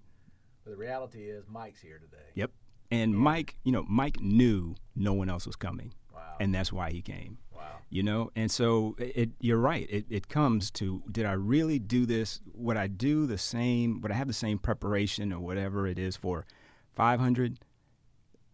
But 0.62 0.72
the 0.72 0.76
reality 0.76 1.22
is 1.30 1.46
Mike's 1.48 1.80
here 1.80 1.98
today. 1.98 2.28
Yep. 2.34 2.50
And 2.90 3.14
Mike, 3.16 3.56
you 3.64 3.72
know, 3.72 3.84
Mike 3.88 4.20
knew 4.20 4.74
no 4.94 5.12
one 5.12 5.28
else 5.28 5.46
was 5.46 5.56
coming, 5.56 5.92
Wow. 6.14 6.36
and 6.40 6.54
that's 6.54 6.72
why 6.72 6.90
he 6.90 7.02
came. 7.02 7.38
wow. 7.54 7.62
You 7.90 8.02
know, 8.02 8.30
and 8.36 8.50
so 8.50 8.94
it, 8.98 9.12
it 9.16 9.30
you're 9.40 9.58
right. 9.58 9.86
It, 9.90 10.06
it 10.08 10.28
comes 10.28 10.70
to 10.72 11.02
did 11.10 11.26
I 11.26 11.32
really 11.32 11.78
do 11.78 12.06
this? 12.06 12.40
Would 12.54 12.76
I 12.76 12.86
do 12.86 13.26
the 13.26 13.38
same? 13.38 14.00
Would 14.02 14.12
I 14.12 14.14
have 14.14 14.28
the 14.28 14.32
same 14.32 14.58
preparation 14.58 15.32
or 15.32 15.40
whatever 15.40 15.86
it 15.86 15.98
is 15.98 16.16
for 16.16 16.46
500, 16.94 17.58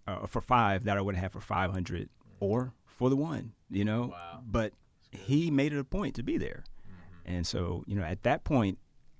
uh, 0.06 0.26
for 0.26 0.40
five 0.40 0.84
that 0.84 0.96
I 0.96 1.00
would 1.00 1.14
have 1.16 1.32
for 1.32 1.40
500, 1.40 2.08
or 2.40 2.72
for 2.86 3.10
the 3.10 3.16
one? 3.16 3.52
You 3.70 3.84
know. 3.84 4.06
Wow. 4.12 4.40
But 4.46 4.72
he 5.10 5.50
made 5.50 5.72
it 5.72 5.78
a 5.78 5.84
point 5.84 6.14
to 6.16 6.22
be 6.22 6.38
there, 6.38 6.64
Mm-hmm. 6.88 7.34
and 7.36 7.46
so 7.46 7.84
you 7.86 7.94
know, 7.96 8.02
at 8.02 8.22
that 8.24 8.44
point, 8.44 8.78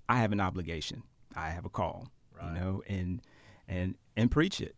I 0.09 0.19
have 0.19 0.33
an 0.33 0.41
obligation. 0.41 1.03
I 1.37 1.51
have 1.51 1.65
a 1.65 1.71
call. 1.71 2.09
Right. 2.37 2.49
You 2.49 2.61
know, 2.61 2.83
and 2.89 3.21
and 3.69 3.95
and 4.17 4.31
preach 4.31 4.61
it 4.61 4.75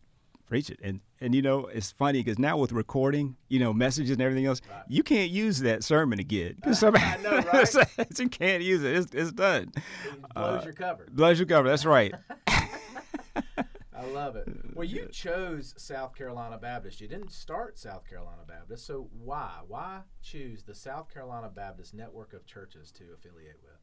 preach 0.46 0.68
it 0.70 0.78
and 0.82 1.00
and 1.20 1.34
you 1.34 1.40
know 1.42 1.66
it's 1.66 1.90
funny 1.92 2.22
because 2.22 2.38
now 2.38 2.56
with 2.56 2.70
recording 2.72 3.34
you 3.48 3.58
know 3.58 3.72
messages 3.72 4.10
and 4.12 4.20
everything 4.20 4.44
else 4.46 4.60
Right. 4.70 4.82
you 4.88 5.02
can't 5.02 5.30
use 5.30 5.60
that 5.60 5.82
sermon 5.82 6.18
again 6.18 6.56
'Cause 6.62 6.82
I 6.82 6.92
somebody 6.92 7.22
know, 7.22 7.38
right? 7.52 8.18
you 8.18 8.28
can't 8.28 8.62
use 8.62 8.82
it 8.84 8.94
it's, 8.96 9.14
it's 9.14 9.32
done 9.32 9.72
It 9.76 10.34
blows 10.34 10.60
Uh, 10.60 10.64
your 10.64 10.72
cover. 10.74 11.08
blows 11.10 11.38
your 11.38 11.46
cover 11.46 11.68
that's 11.68 11.84
right 11.86 12.14
I 13.96 14.06
love 14.06 14.36
it. 14.36 14.48
Well, 14.74 14.84
you 14.84 15.08
chose 15.12 15.72
South 15.76 16.14
Carolina 16.16 16.58
Baptist. 16.58 17.00
You 17.00 17.06
didn't 17.08 17.30
start 17.32 17.78
South 17.78 18.04
Carolina 18.08 18.42
Baptist. 18.46 18.84
So 18.86 19.08
why? 19.12 19.60
Why 19.66 20.00
choose 20.20 20.64
the 20.64 20.74
South 20.74 21.08
Carolina 21.12 21.48
Baptist 21.48 21.94
network 21.94 22.32
of 22.34 22.44
churches 22.44 22.90
to 22.92 23.04
affiliate 23.14 23.60
with? 23.62 23.78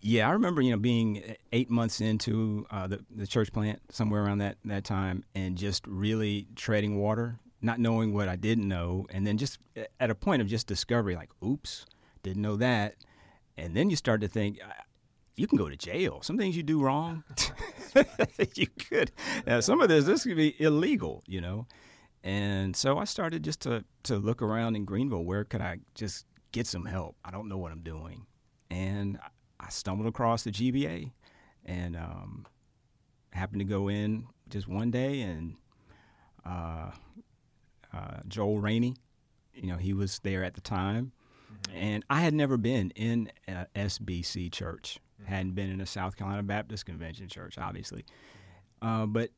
Yeah 0.00 0.28
i 0.28 0.32
remember 0.32 0.60
you 0.60 0.70
know 0.70 0.76
being 0.76 1.36
eight 1.52 1.70
months 1.70 2.00
into 2.00 2.66
uh, 2.70 2.86
the, 2.86 3.04
the 3.14 3.26
church 3.26 3.52
plant 3.52 3.80
somewhere 3.90 4.24
around 4.24 4.38
that, 4.38 4.56
that 4.64 4.84
time 4.84 5.24
and 5.34 5.56
just 5.56 5.86
really 5.86 6.46
treading 6.56 6.98
water 6.98 7.38
not 7.60 7.78
knowing 7.78 8.12
what 8.12 8.28
i 8.28 8.36
didn't 8.36 8.68
know 8.68 9.06
and 9.10 9.26
then 9.26 9.36
just 9.38 9.58
at 10.00 10.10
a 10.10 10.14
point 10.14 10.42
of 10.42 10.48
just 10.48 10.66
discovery 10.66 11.14
like 11.16 11.30
oops 11.44 11.86
didn't 12.22 12.42
know 12.42 12.56
that 12.56 12.94
and 13.56 13.74
then 13.74 13.90
you 13.90 13.96
start 13.96 14.20
to 14.20 14.28
think 14.28 14.58
you 15.38 15.46
can 15.46 15.56
go 15.56 15.68
to 15.68 15.76
jail. 15.76 16.20
Some 16.22 16.36
things 16.36 16.56
you 16.56 16.64
do 16.64 16.82
wrong, 16.82 17.22
you 18.54 18.66
could. 18.66 19.12
Now, 19.46 19.60
some 19.60 19.80
of 19.80 19.88
this, 19.88 20.04
this 20.04 20.24
could 20.24 20.36
be 20.36 20.60
illegal, 20.60 21.22
you 21.26 21.40
know. 21.40 21.66
And 22.24 22.74
so 22.74 22.98
I 22.98 23.04
started 23.04 23.44
just 23.44 23.60
to 23.62 23.84
to 24.02 24.16
look 24.16 24.42
around 24.42 24.74
in 24.74 24.84
Greenville. 24.84 25.24
Where 25.24 25.44
could 25.44 25.60
I 25.60 25.78
just 25.94 26.26
get 26.50 26.66
some 26.66 26.84
help? 26.84 27.16
I 27.24 27.30
don't 27.30 27.48
know 27.48 27.56
what 27.56 27.70
I'm 27.70 27.82
doing, 27.82 28.26
and 28.68 29.18
I- 29.68 29.70
stumbled 29.70 30.08
across 30.08 30.42
the 30.42 30.50
GBA, 30.50 31.12
and 31.64 31.96
um, 31.96 32.46
happened 33.32 33.60
to 33.60 33.64
go 33.64 33.88
in 33.88 34.26
just 34.48 34.66
one 34.68 34.90
day, 34.90 35.20
and 35.20 35.54
uh, 36.44 36.90
uh, 37.92 38.20
Joel 38.26 38.60
Rainey, 38.60 38.96
you 39.54 39.68
know, 39.68 39.76
he 39.76 39.92
was 39.92 40.18
there 40.20 40.42
at 40.44 40.54
the 40.54 40.60
time, 40.60 41.12
and 41.74 42.04
I 42.08 42.20
had 42.20 42.34
never 42.34 42.56
been 42.56 42.90
in 42.90 43.30
a 43.46 43.66
SBC 43.76 44.50
church. 44.52 44.98
Hadn't 45.26 45.54
been 45.54 45.70
in 45.70 45.80
a 45.80 45.86
South 45.86 46.16
Carolina 46.16 46.42
Baptist 46.42 46.86
Convention 46.86 47.28
church, 47.28 47.58
obviously. 47.58 48.04
Uh, 48.80 49.04
but 49.06 49.30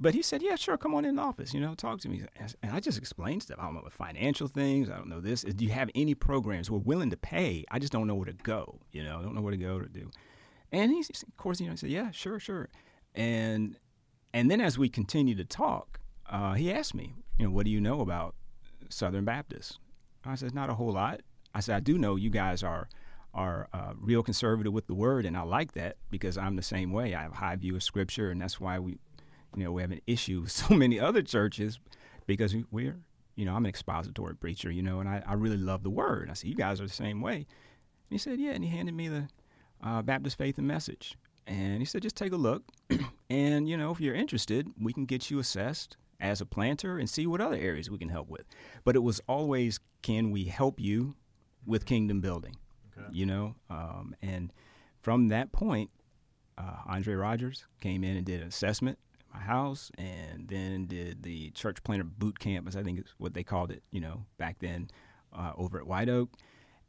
but 0.00 0.14
he 0.14 0.22
said, 0.22 0.42
"Yeah, 0.42 0.56
sure, 0.56 0.78
come 0.78 0.94
on 0.94 1.04
in 1.04 1.16
the 1.16 1.22
office. 1.22 1.52
You 1.52 1.60
know, 1.60 1.74
talk 1.74 2.00
to 2.00 2.08
me." 2.08 2.22
And 2.62 2.72
I 2.72 2.80
just 2.80 2.96
explained 2.96 3.42
stuff. 3.42 3.58
I 3.60 3.64
don't 3.64 3.74
know 3.74 3.82
what 3.82 3.92
financial 3.92 4.48
things. 4.48 4.88
I 4.88 4.96
don't 4.96 5.08
know 5.08 5.20
this. 5.20 5.42
Do 5.42 5.64
you 5.64 5.70
have 5.72 5.90
any 5.94 6.14
programs? 6.14 6.70
We're 6.70 6.78
willing 6.78 7.10
to 7.10 7.16
pay. 7.16 7.64
I 7.70 7.78
just 7.78 7.92
don't 7.92 8.06
know 8.06 8.14
where 8.14 8.26
to 8.26 8.32
go. 8.32 8.80
You 8.92 9.04
know, 9.04 9.18
I 9.18 9.22
don't 9.22 9.34
know 9.34 9.42
where 9.42 9.50
to 9.50 9.58
go 9.58 9.78
to 9.78 9.88
do. 9.88 10.10
And 10.72 10.90
he's 10.90 11.10
of 11.10 11.36
course, 11.36 11.60
you 11.60 11.66
know, 11.66 11.72
he 11.72 11.76
said, 11.76 11.90
"Yeah, 11.90 12.10
sure, 12.12 12.40
sure." 12.40 12.70
And 13.14 13.76
and 14.32 14.50
then 14.50 14.60
as 14.60 14.78
we 14.78 14.88
continued 14.88 15.38
to 15.38 15.44
talk, 15.44 16.00
uh, 16.28 16.54
he 16.54 16.72
asked 16.72 16.94
me, 16.94 17.14
"You 17.38 17.46
know, 17.46 17.50
what 17.50 17.66
do 17.66 17.70
you 17.70 17.80
know 17.80 18.00
about 18.00 18.34
Southern 18.88 19.26
Baptists?" 19.26 19.78
I 20.24 20.34
said, 20.34 20.54
"Not 20.54 20.70
a 20.70 20.74
whole 20.74 20.92
lot." 20.92 21.20
I 21.54 21.60
said, 21.60 21.76
"I 21.76 21.80
do 21.80 21.98
know 21.98 22.16
you 22.16 22.30
guys 22.30 22.62
are." 22.62 22.88
are 23.32 23.68
uh, 23.72 23.92
real 23.96 24.24
conservative 24.24 24.72
with 24.72 24.88
the 24.88 24.94
word, 24.94 25.24
and 25.24 25.36
I 25.36 25.42
like 25.42 25.72
that 25.74 25.96
because 26.10 26.36
I'm 26.36 26.56
the 26.56 26.62
same 26.62 26.90
way. 26.90 27.14
I 27.14 27.22
have 27.22 27.30
a 27.32 27.36
high 27.36 27.54
view 27.54 27.76
of 27.76 27.82
Scripture, 27.84 28.30
and 28.30 28.40
that's 28.40 28.60
why 28.60 28.78
we 28.78 28.98
you 29.56 29.64
know, 29.64 29.72
we 29.72 29.82
have 29.82 29.90
an 29.90 30.00
issue 30.06 30.42
with 30.42 30.50
so 30.52 30.74
many 30.74 30.98
other 30.98 31.22
churches 31.22 31.78
because 32.26 32.54
we're, 32.70 32.98
you 33.36 33.44
know, 33.44 33.54
I'm 33.54 33.64
an 33.64 33.68
expository 33.68 34.36
preacher, 34.36 34.70
you 34.70 34.82
know, 34.82 35.00
and 35.00 35.08
I, 35.08 35.22
I 35.26 35.34
really 35.34 35.56
love 35.56 35.82
the 35.82 35.90
word. 35.90 36.28
I 36.30 36.34
said, 36.34 36.48
you 36.50 36.56
guys 36.56 36.80
are 36.80 36.86
the 36.86 36.92
same 36.92 37.20
way. 37.20 37.36
And 37.36 37.46
he 38.10 38.18
said, 38.18 38.38
yeah. 38.40 38.52
And 38.52 38.64
he 38.64 38.70
handed 38.70 38.94
me 38.94 39.08
the 39.08 39.28
uh, 39.82 40.02
Baptist 40.02 40.38
Faith 40.38 40.58
and 40.58 40.66
Message. 40.66 41.16
And 41.46 41.78
he 41.78 41.84
said, 41.84 42.02
just 42.02 42.16
take 42.16 42.32
a 42.32 42.36
look. 42.36 42.64
and, 43.30 43.68
you 43.68 43.76
know, 43.76 43.90
if 43.90 44.00
you're 44.00 44.14
interested, 44.14 44.68
we 44.80 44.92
can 44.92 45.06
get 45.06 45.30
you 45.30 45.38
assessed 45.38 45.96
as 46.20 46.40
a 46.40 46.46
planter 46.46 46.98
and 46.98 47.08
see 47.08 47.26
what 47.26 47.40
other 47.40 47.56
areas 47.56 47.90
we 47.90 47.98
can 47.98 48.10
help 48.10 48.28
with. 48.28 48.44
But 48.84 48.94
it 48.94 49.00
was 49.00 49.20
always, 49.26 49.80
can 50.02 50.30
we 50.30 50.44
help 50.44 50.78
you 50.78 51.16
with 51.66 51.86
kingdom 51.86 52.20
building? 52.20 52.56
Okay. 52.96 53.08
You 53.10 53.26
know, 53.26 53.54
um, 53.70 54.14
and 54.22 54.52
from 55.00 55.28
that 55.28 55.50
point, 55.52 55.90
uh, 56.58 56.76
Andre 56.86 57.14
Rogers 57.14 57.64
came 57.80 58.04
in 58.04 58.16
and 58.16 58.26
did 58.26 58.42
an 58.42 58.48
assessment 58.48 58.98
my 59.32 59.40
house 59.40 59.90
and 59.98 60.48
then 60.48 60.86
did 60.86 61.22
the 61.22 61.50
church 61.50 61.82
planter 61.82 62.04
boot 62.04 62.38
camp, 62.38 62.66
as 62.68 62.76
I 62.76 62.82
think 62.82 63.00
is 63.00 63.14
what 63.18 63.34
they 63.34 63.42
called 63.42 63.70
it, 63.70 63.82
you 63.90 64.00
know, 64.00 64.24
back 64.38 64.58
then 64.60 64.88
uh, 65.32 65.52
over 65.56 65.78
at 65.78 65.86
White 65.86 66.08
Oak. 66.08 66.30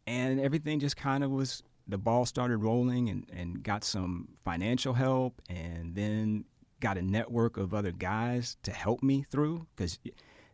And 0.07 0.39
everything 0.39 0.79
just 0.79 0.98
kind 0.98 1.24
of 1.24 1.31
was, 1.31 1.63
the 1.88 1.98
ball 1.98 2.25
started 2.25 2.57
rolling 2.57 3.10
and, 3.10 3.25
and 3.31 3.63
got 3.63 3.83
some 3.83 4.29
financial 4.43 4.93
help 4.93 5.41
and 5.50 5.95
then 5.95 6.45
got 6.79 6.98
a 6.98 7.01
network 7.01 7.57
of 7.57 7.74
other 7.74 7.91
guys 7.91 8.57
to 8.63 8.71
help 8.71 9.03
me 9.03 9.24
through 9.29 9.67
because 9.75 10.00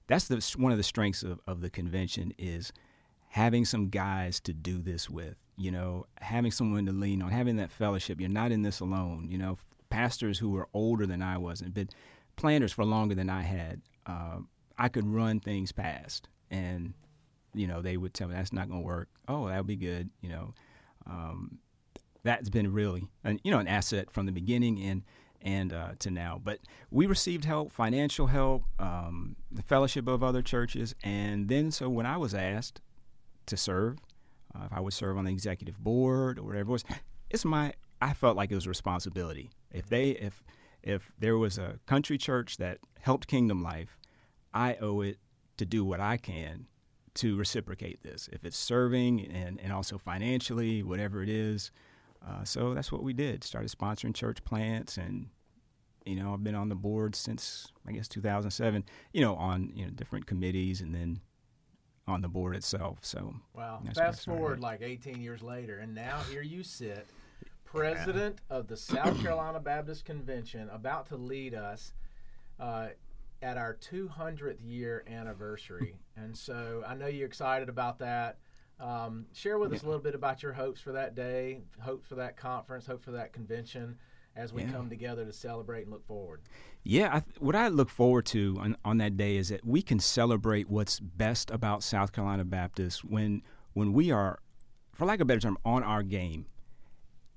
that's 0.07 0.27
the, 0.27 0.55
one 0.57 0.71
of 0.71 0.77
the 0.77 0.83
strengths 0.83 1.23
of, 1.23 1.39
of 1.47 1.61
the 1.61 1.69
convention 1.69 2.33
is 2.37 2.71
having 3.29 3.65
some 3.65 3.89
guys 3.89 4.39
to 4.41 4.53
do 4.53 4.79
this 4.79 5.09
with 5.09 5.35
you 5.57 5.71
know 5.71 6.05
having 6.21 6.51
someone 6.51 6.85
to 6.85 6.91
lean 6.91 7.21
on 7.21 7.29
having 7.29 7.57
that 7.57 7.71
fellowship 7.71 8.19
you're 8.19 8.29
not 8.29 8.51
in 8.51 8.61
this 8.61 8.79
alone 8.79 9.27
you 9.29 9.37
know 9.37 9.57
pastors 9.89 10.39
who 10.39 10.49
were 10.49 10.67
older 10.73 11.05
than 11.05 11.21
I 11.21 11.37
was 11.37 11.61
and 11.61 11.73
been 11.73 11.89
planters 12.35 12.73
for 12.73 12.85
longer 12.85 13.15
than 13.15 13.29
I 13.29 13.41
had, 13.41 13.81
uh, 14.05 14.37
I 14.77 14.89
could 14.89 15.07
run 15.07 15.39
things 15.39 15.71
past. 15.71 16.29
And, 16.49 16.93
you 17.53 17.67
know, 17.67 17.81
they 17.81 17.97
would 17.97 18.13
tell 18.13 18.27
me 18.27 18.35
that's 18.35 18.53
not 18.53 18.69
going 18.69 18.81
to 18.81 18.85
work. 18.85 19.09
Oh, 19.27 19.47
that'll 19.47 19.63
be 19.63 19.75
good. 19.75 20.09
You 20.21 20.29
know, 20.29 20.51
um, 21.05 21.59
that's 22.23 22.49
been 22.49 22.71
really, 22.71 23.07
an, 23.23 23.39
you 23.43 23.51
know, 23.51 23.59
an 23.59 23.67
asset 23.67 24.11
from 24.11 24.25
the 24.25 24.31
beginning 24.31 24.81
and, 24.81 25.03
and 25.41 25.73
uh, 25.73 25.91
to 25.99 26.11
now. 26.11 26.39
But 26.43 26.59
we 26.91 27.05
received 27.05 27.45
help, 27.45 27.71
financial 27.71 28.27
help, 28.27 28.63
um, 28.79 29.35
the 29.51 29.63
fellowship 29.63 30.07
of 30.07 30.23
other 30.23 30.41
churches. 30.41 30.95
And 31.03 31.47
then, 31.47 31.71
so 31.71 31.89
when 31.89 32.05
I 32.05 32.17
was 32.17 32.33
asked 32.33 32.81
to 33.47 33.57
serve, 33.57 33.97
uh, 34.55 34.65
if 34.65 34.73
I 34.73 34.79
would 34.79 34.93
serve 34.93 35.17
on 35.17 35.25
the 35.25 35.31
executive 35.31 35.77
board 35.79 36.39
or 36.39 36.43
whatever 36.43 36.69
it 36.69 36.73
was, 36.73 36.85
it's 37.29 37.45
my, 37.45 37.73
I 38.01 38.13
felt 38.13 38.37
like 38.37 38.51
it 38.51 38.55
was 38.55 38.65
a 38.65 38.69
responsibility 38.69 39.49
if 39.71 39.87
they 39.87 40.11
if 40.11 40.43
if 40.83 41.11
there 41.19 41.37
was 41.37 41.57
a 41.57 41.79
country 41.85 42.17
church 42.17 42.57
that 42.57 42.79
helped 42.99 43.27
Kingdom 43.27 43.61
Life, 43.61 43.97
I 44.53 44.75
owe 44.75 45.01
it 45.01 45.17
to 45.57 45.65
do 45.65 45.83
what 45.83 45.99
I 45.99 46.17
can 46.17 46.67
to 47.15 47.35
reciprocate 47.35 48.03
this. 48.03 48.29
If 48.31 48.45
it's 48.45 48.57
serving 48.57 49.25
and, 49.25 49.59
and 49.59 49.73
also 49.73 49.97
financially, 49.97 50.83
whatever 50.83 51.23
it 51.23 51.29
is. 51.29 51.71
Uh, 52.25 52.43
so 52.43 52.73
that's 52.73 52.91
what 52.91 53.03
we 53.03 53.13
did. 53.13 53.43
Started 53.43 53.71
sponsoring 53.71 54.13
church 54.13 54.43
plants, 54.43 54.97
and 54.97 55.27
you 56.05 56.15
know 56.15 56.33
I've 56.33 56.43
been 56.43 56.55
on 56.55 56.69
the 56.69 56.75
board 56.75 57.15
since 57.15 57.67
I 57.87 57.91
guess 57.91 58.07
2007. 58.07 58.83
You 59.13 59.21
know 59.21 59.35
on 59.35 59.71
you 59.75 59.85
know 59.85 59.91
different 59.91 60.25
committees, 60.25 60.81
and 60.81 60.93
then 60.93 61.21
on 62.07 62.21
the 62.21 62.27
board 62.27 62.55
itself. 62.55 62.99
So 63.01 63.35
wow. 63.53 63.81
Fast 63.93 64.25
forward 64.25 64.59
like 64.59 64.81
18 64.81 65.21
years 65.21 65.41
later, 65.41 65.79
and 65.79 65.93
now 65.93 66.21
here 66.29 66.41
you 66.41 66.63
sit 66.63 67.07
president 67.67 68.39
of 68.49 68.67
the 68.67 68.77
South 68.77 69.21
Carolina 69.21 69.59
Baptist 69.59 70.05
Convention, 70.05 70.69
about 70.69 71.07
to 71.07 71.17
lead 71.17 71.53
us 71.53 71.93
uh, 72.59 72.87
at 73.41 73.57
our 73.57 73.75
200th 73.75 74.57
year 74.63 75.03
anniversary. 75.07 75.95
And 76.15 76.35
so 76.35 76.83
I 76.87 76.95
know 76.95 77.07
you're 77.07 77.27
excited 77.27 77.69
about 77.69 77.99
that. 77.99 78.37
Um, 78.79 79.25
share 79.33 79.57
with 79.57 79.73
us 79.73 79.83
a 79.83 79.85
little 79.85 80.01
bit 80.01 80.15
about 80.15 80.43
your 80.43 80.53
hopes 80.53 80.79
for 80.79 80.91
that 80.93 81.15
day, 81.15 81.61
hopes 81.79 82.07
for 82.07 82.15
that 82.15 82.37
conference, 82.37 82.85
hope 82.85 83.03
for 83.03 83.11
that 83.11 83.33
convention 83.33 83.97
as 84.35 84.53
we 84.53 84.61
yeah. 84.61 84.71
come 84.71 84.87
together 84.87 85.25
to 85.25 85.33
celebrate 85.33 85.83
and 85.83 85.91
look 85.91 86.05
forward. 86.05 86.41
Yeah, 86.83 87.15
I, 87.15 87.23
what 87.39 87.55
I 87.55 87.69
look 87.69 87.89
forward 87.89 88.27
to 88.27 88.55
on, 88.59 88.77
on 88.85 88.99
that 88.99 89.17
day 89.17 89.35
is 89.35 89.49
that 89.49 89.65
we 89.65 89.81
can 89.81 89.99
celebrate 89.99 90.69
what's 90.69 90.99
best 90.99 91.49
about 91.49 91.83
South 91.83 92.11
Carolina 92.11 92.45
Baptist 92.45 93.03
when 93.03 93.41
when 93.73 93.93
we 93.93 94.09
are, 94.11 94.39
for 94.93 95.05
lack 95.05 95.17
of 95.19 95.21
a 95.21 95.25
better 95.25 95.39
term, 95.39 95.57
on 95.63 95.83
our 95.83 96.01
game 96.01 96.45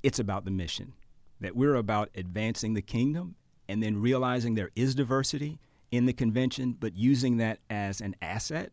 it's 0.03 0.19
about 0.19 0.45
the 0.45 0.51
mission 0.51 0.95
that 1.41 1.57
we're 1.57 1.75
about 1.75 2.11
advancing 2.15 2.75
the 2.75 2.83
kingdom 2.83 3.35
and 3.69 3.83
then 3.83 4.01
realizing 4.01 4.55
there 4.55 4.71
is 4.77 4.95
diversity 4.95 5.59
in 5.91 6.07
the 6.07 6.13
convention, 6.13 6.77
but 6.79 6.97
using 6.97 7.39
that 7.39 7.59
as 7.69 8.01
an 8.01 8.15
asset 8.21 8.71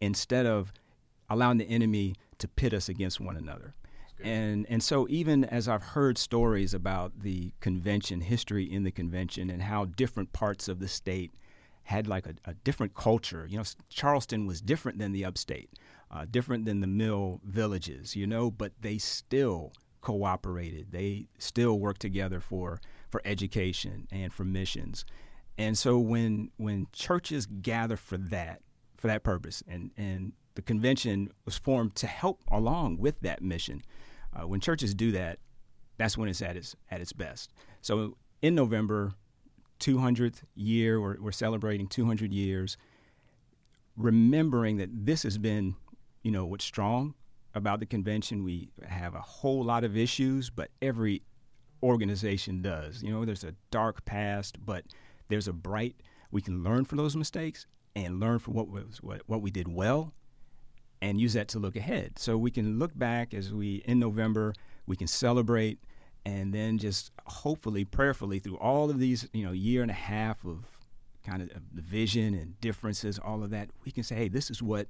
instead 0.00 0.46
of 0.46 0.72
allowing 1.30 1.58
the 1.58 1.68
enemy 1.68 2.14
to 2.38 2.48
pit 2.48 2.72
us 2.72 2.88
against 2.88 3.20
one 3.20 3.36
another. 3.36 3.74
And 4.22 4.66
and 4.68 4.82
so 4.82 5.06
even 5.08 5.44
as 5.44 5.68
I've 5.68 5.82
heard 5.82 6.18
stories 6.18 6.74
about 6.74 7.20
the 7.20 7.52
convention 7.60 8.20
history 8.20 8.64
in 8.64 8.82
the 8.82 8.90
convention 8.90 9.48
and 9.48 9.62
how 9.62 9.84
different 9.84 10.32
parts 10.32 10.66
of 10.66 10.80
the 10.80 10.88
state 10.88 11.32
had 11.84 12.06
like 12.08 12.26
a, 12.26 12.34
a 12.44 12.54
different 12.54 12.94
culture. 12.94 13.46
You 13.48 13.58
know, 13.58 13.64
Charleston 13.88 14.46
was 14.46 14.60
different 14.60 14.98
than 14.98 15.12
the 15.12 15.24
upstate, 15.24 15.70
uh, 16.10 16.26
different 16.28 16.64
than 16.64 16.80
the 16.80 16.86
mill 16.86 17.40
villages. 17.44 18.16
You 18.16 18.26
know, 18.26 18.50
but 18.50 18.72
they 18.80 18.98
still 18.98 19.72
cooperated. 20.00 20.92
They 20.92 21.26
still 21.38 21.78
work 21.78 21.98
together 21.98 22.40
for 22.40 22.80
for 23.08 23.22
education 23.24 24.06
and 24.10 24.32
for 24.32 24.44
missions. 24.44 25.04
And 25.56 25.76
so 25.76 25.98
when 25.98 26.50
when 26.56 26.86
churches 26.92 27.46
gather 27.46 27.96
for 27.96 28.16
that 28.16 28.62
for 28.96 29.06
that 29.08 29.22
purpose, 29.22 29.62
and 29.66 29.90
and 29.96 30.32
the 30.54 30.62
convention 30.62 31.30
was 31.44 31.56
formed 31.56 31.94
to 31.96 32.06
help 32.06 32.42
along 32.50 32.98
with 32.98 33.20
that 33.20 33.42
mission. 33.42 33.82
Uh, 34.34 34.46
when 34.46 34.60
churches 34.60 34.94
do 34.94 35.12
that, 35.12 35.38
that's 35.96 36.18
when 36.18 36.28
it's 36.28 36.42
at 36.42 36.56
its 36.56 36.76
at 36.90 37.00
its 37.00 37.12
best. 37.12 37.52
So 37.80 38.16
in 38.42 38.54
November, 38.54 39.14
200th 39.80 40.42
year, 40.54 41.00
we're, 41.00 41.20
we're 41.20 41.32
celebrating 41.32 41.86
200 41.86 42.32
years, 42.32 42.76
remembering 43.96 44.76
that 44.78 44.90
this 44.92 45.22
has 45.22 45.38
been, 45.38 45.76
you 46.22 46.30
know, 46.30 46.44
what's 46.46 46.64
strong 46.64 47.14
about 47.54 47.80
the 47.80 47.86
convention. 47.86 48.44
We 48.44 48.70
have 48.86 49.14
a 49.14 49.20
whole 49.20 49.64
lot 49.64 49.84
of 49.84 49.96
issues, 49.96 50.50
but 50.50 50.70
every 50.82 51.22
organization 51.82 52.62
does. 52.62 53.02
You 53.02 53.12
know, 53.12 53.24
there's 53.24 53.44
a 53.44 53.54
dark 53.70 54.04
past, 54.04 54.64
but 54.64 54.84
there's 55.28 55.48
a 55.48 55.52
bright. 55.52 55.96
We 56.30 56.40
can 56.40 56.62
learn 56.62 56.84
from 56.84 56.98
those 56.98 57.16
mistakes 57.16 57.66
and 57.96 58.20
learn 58.20 58.38
from 58.38 58.54
what 58.54 58.68
was 58.68 59.02
what, 59.02 59.22
what 59.26 59.42
we 59.42 59.50
did 59.50 59.68
well, 59.68 60.12
and 61.00 61.20
use 61.20 61.32
that 61.34 61.48
to 61.48 61.58
look 61.58 61.76
ahead. 61.76 62.18
So 62.18 62.36
we 62.36 62.50
can 62.50 62.78
look 62.78 62.96
back 62.96 63.34
as 63.34 63.52
we 63.52 63.76
in 63.86 63.98
November. 63.98 64.54
We 64.86 64.96
can 64.96 65.06
celebrate, 65.06 65.78
and 66.24 66.52
then 66.52 66.78
just 66.78 67.12
hopefully, 67.26 67.84
prayerfully, 67.84 68.38
through 68.38 68.58
all 68.58 68.90
of 68.90 68.98
these, 68.98 69.28
you 69.32 69.44
know, 69.44 69.52
year 69.52 69.82
and 69.82 69.90
a 69.90 69.94
half 69.94 70.44
of 70.44 70.66
kind 71.26 71.42
of 71.42 71.50
the 71.74 71.82
vision 71.82 72.34
and 72.34 72.58
differences, 72.60 73.18
all 73.18 73.42
of 73.42 73.50
that, 73.50 73.68
we 73.84 73.92
can 73.92 74.02
say, 74.02 74.14
hey, 74.14 74.28
this 74.28 74.50
is 74.50 74.62
what 74.62 74.88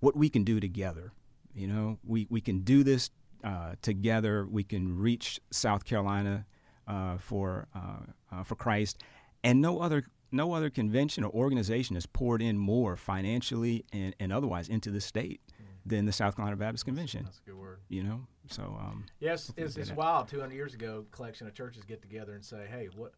what 0.00 0.16
we 0.16 0.28
can 0.28 0.44
do 0.44 0.60
together 0.60 1.12
you 1.54 1.66
know, 1.66 1.98
we, 2.04 2.26
we 2.30 2.40
can 2.40 2.60
do 2.60 2.82
this 2.82 3.10
uh, 3.44 3.74
together. 3.82 4.46
We 4.50 4.64
can 4.64 4.96
reach 4.96 5.40
South 5.50 5.84
Carolina 5.84 6.46
uh, 6.86 7.18
for 7.18 7.68
uh, 7.74 8.34
uh, 8.34 8.42
for 8.42 8.56
Christ, 8.56 9.02
and 9.42 9.60
no 9.60 9.80
other 9.80 10.04
no 10.32 10.52
other 10.52 10.68
convention 10.68 11.24
or 11.24 11.30
organization 11.30 11.94
has 11.94 12.06
poured 12.06 12.42
in 12.42 12.58
more 12.58 12.96
financially 12.96 13.84
and, 13.92 14.14
and 14.18 14.32
otherwise 14.32 14.68
into 14.68 14.90
the 14.90 15.00
state 15.00 15.40
mm. 15.52 15.66
than 15.86 16.06
the 16.06 16.12
South 16.12 16.34
Carolina 16.34 16.56
Baptist 16.56 16.84
Convention. 16.84 17.22
That's, 17.24 17.38
a 17.38 17.50
good 17.50 17.58
word. 17.58 17.80
You 17.88 18.02
know, 18.02 18.26
so 18.50 18.76
um, 18.80 19.04
yes, 19.20 19.52
it's, 19.56 19.76
it's 19.76 19.92
wild. 19.92 20.28
Two 20.28 20.40
hundred 20.40 20.54
years 20.54 20.74
ago, 20.74 21.04
collection 21.10 21.46
of 21.46 21.54
churches 21.54 21.84
get 21.84 22.02
together 22.02 22.34
and 22.34 22.44
say, 22.44 22.66
"Hey, 22.70 22.88
what 22.94 23.12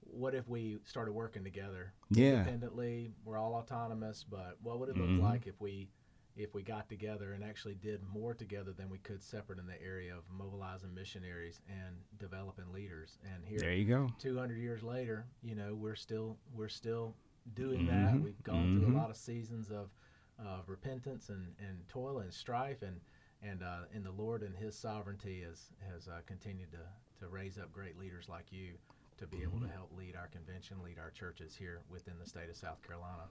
what 0.00 0.34
if 0.34 0.48
we 0.48 0.78
started 0.84 1.12
working 1.12 1.44
together 1.44 1.92
yeah. 2.10 2.38
independently? 2.38 3.10
We're 3.24 3.38
all 3.38 3.54
autonomous, 3.54 4.24
but 4.28 4.56
what 4.62 4.78
would 4.78 4.88
it 4.88 4.96
look 4.96 5.08
mm-hmm. 5.08 5.24
like 5.24 5.46
if 5.46 5.60
we 5.60 5.88
if 6.36 6.54
we 6.54 6.62
got 6.62 6.88
together 6.88 7.32
and 7.32 7.44
actually 7.44 7.74
did 7.74 8.00
more 8.12 8.34
together 8.34 8.72
than 8.72 8.90
we 8.90 8.98
could 8.98 9.22
separate 9.22 9.58
in 9.58 9.66
the 9.66 9.80
area 9.82 10.12
of 10.14 10.22
mobilizing 10.30 10.92
missionaries 10.94 11.60
and 11.68 11.94
developing 12.18 12.72
leaders. 12.72 13.18
And 13.32 13.44
here, 13.44 13.58
there 13.60 13.72
you 13.72 13.84
go. 13.84 14.08
200 14.18 14.58
years 14.58 14.82
later, 14.82 15.26
you 15.42 15.54
know, 15.54 15.74
we're 15.74 15.94
still 15.94 16.36
we're 16.54 16.68
still 16.68 17.14
doing 17.54 17.86
Mhm, 17.86 17.88
that. 18.12 18.20
We've 18.20 18.42
gone 18.42 18.72
through 18.72 18.88
mhm. 18.88 18.94
a 18.94 18.98
lot 18.98 19.10
of 19.10 19.16
seasons 19.16 19.70
of 19.70 19.90
of 20.38 20.68
repentance 20.68 21.28
and, 21.28 21.54
and 21.60 21.88
toil 21.88 22.18
and 22.18 22.32
strife, 22.32 22.82
and 22.82 23.00
and 23.42 23.62
uh, 23.62 23.82
in 23.94 24.02
the 24.02 24.10
Lord 24.10 24.42
and 24.42 24.56
His 24.56 24.74
sovereignty 24.74 25.42
has 25.42 25.70
has 25.92 26.08
uh, 26.08 26.20
continued 26.26 26.72
to 26.72 26.78
to 27.20 27.28
raise 27.28 27.58
up 27.58 27.72
great 27.72 27.96
leaders 27.96 28.28
like 28.28 28.50
you 28.50 28.72
to 29.18 29.26
be 29.28 29.42
able 29.44 29.60
to 29.60 29.68
help 29.68 29.92
lead 29.96 30.16
our 30.16 30.26
convention, 30.26 30.82
lead 30.82 30.98
our 30.98 31.10
churches 31.10 31.54
here 31.54 31.82
within 31.88 32.14
the 32.18 32.28
state 32.28 32.50
of 32.50 32.56
South 32.56 32.82
Carolina. 32.82 33.22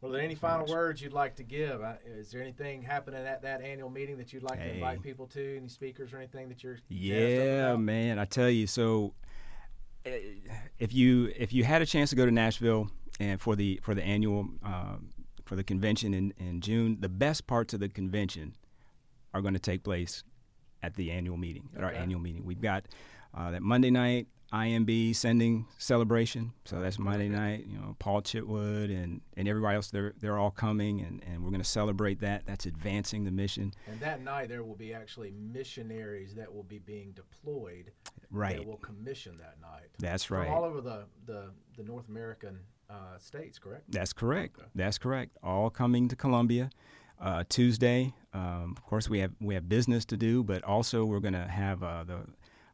Well, 0.00 0.12
are 0.12 0.16
there 0.16 0.24
any 0.24 0.36
final 0.36 0.66
words 0.66 1.02
you'd 1.02 1.12
like 1.12 1.34
to 1.36 1.42
give? 1.42 1.82
Uh, 1.82 1.94
is 2.06 2.30
there 2.30 2.40
anything 2.40 2.82
happening 2.82 3.26
at 3.26 3.42
that 3.42 3.62
annual 3.62 3.90
meeting 3.90 4.16
that 4.18 4.32
you'd 4.32 4.44
like 4.44 4.60
to 4.60 4.74
invite 4.74 5.02
people 5.02 5.26
to? 5.28 5.56
Any 5.56 5.68
speakers 5.68 6.12
or 6.12 6.18
anything 6.18 6.48
that 6.50 6.62
you're 6.62 6.78
Yeah, 6.88 7.74
man, 7.76 8.18
I 8.18 8.24
tell 8.24 8.48
you. 8.48 8.68
So, 8.68 9.14
eh, 10.06 10.18
if 10.78 10.94
you 10.94 11.32
if 11.36 11.52
you 11.52 11.64
had 11.64 11.82
a 11.82 11.86
chance 11.86 12.10
to 12.10 12.16
go 12.16 12.24
to 12.24 12.30
Nashville 12.30 12.90
and 13.18 13.40
for 13.40 13.56
the 13.56 13.80
for 13.82 13.92
the 13.92 14.04
annual 14.04 14.48
um, 14.62 15.10
for 15.44 15.56
the 15.56 15.64
convention 15.64 16.14
in 16.14 16.32
in 16.38 16.60
June, 16.60 16.98
the 17.00 17.08
best 17.08 17.48
parts 17.48 17.74
of 17.74 17.80
the 17.80 17.88
convention 17.88 18.54
are 19.34 19.40
going 19.42 19.54
to 19.54 19.60
take 19.60 19.82
place 19.82 20.22
at 20.80 20.94
the 20.94 21.10
annual 21.10 21.36
meeting 21.36 21.68
at 21.76 21.82
our 21.82 21.90
annual 21.90 22.20
meeting. 22.20 22.44
We've 22.44 22.60
got 22.60 22.86
uh, 23.34 23.50
that 23.50 23.62
Monday 23.62 23.90
night 23.90 24.28
IMB 24.52 25.14
sending 25.14 25.66
celebration. 25.76 26.52
So 26.64 26.80
that's 26.80 26.98
Monday 26.98 27.28
night. 27.28 27.66
You 27.66 27.78
know, 27.78 27.96
Paul 27.98 28.22
Chitwood 28.22 28.84
and, 28.90 29.20
and 29.36 29.46
everybody 29.48 29.76
else. 29.76 29.90
They're 29.90 30.14
they're 30.20 30.38
all 30.38 30.50
coming, 30.50 31.00
and, 31.00 31.22
and 31.26 31.42
we're 31.42 31.50
going 31.50 31.62
to 31.62 31.68
celebrate 31.68 32.20
that. 32.20 32.46
That's 32.46 32.64
advancing 32.66 33.24
the 33.24 33.30
mission. 33.30 33.74
And 33.86 34.00
that 34.00 34.22
night, 34.22 34.48
there 34.48 34.62
will 34.62 34.74
be 34.76 34.94
actually 34.94 35.32
missionaries 35.32 36.34
that 36.36 36.52
will 36.52 36.62
be 36.62 36.78
being 36.78 37.12
deployed 37.12 37.92
Right. 38.30 38.56
that 38.56 38.66
will 38.66 38.76
commission 38.78 39.36
that 39.38 39.56
night. 39.60 39.88
That's 39.98 40.24
From 40.24 40.38
right. 40.38 40.48
all 40.50 40.64
over 40.64 40.80
the, 40.80 41.04
the, 41.26 41.50
the 41.76 41.82
North 41.82 42.08
American 42.08 42.58
uh, 42.90 43.18
states, 43.18 43.58
correct? 43.58 43.84
That's 43.90 44.12
correct. 44.12 44.58
Okay. 44.58 44.68
That's 44.74 44.98
correct. 44.98 45.36
All 45.42 45.70
coming 45.70 46.08
to 46.08 46.16
Columbia 46.16 46.70
uh, 47.20 47.44
Tuesday. 47.48 48.14
Um, 48.34 48.74
of 48.76 48.84
course, 48.84 49.08
we 49.08 49.18
have 49.20 49.32
we 49.40 49.54
have 49.54 49.68
business 49.68 50.04
to 50.06 50.16
do, 50.16 50.42
but 50.44 50.62
also 50.64 51.04
we're 51.04 51.20
going 51.20 51.34
to 51.34 51.46
have 51.48 51.82
uh, 51.82 52.04
the 52.04 52.18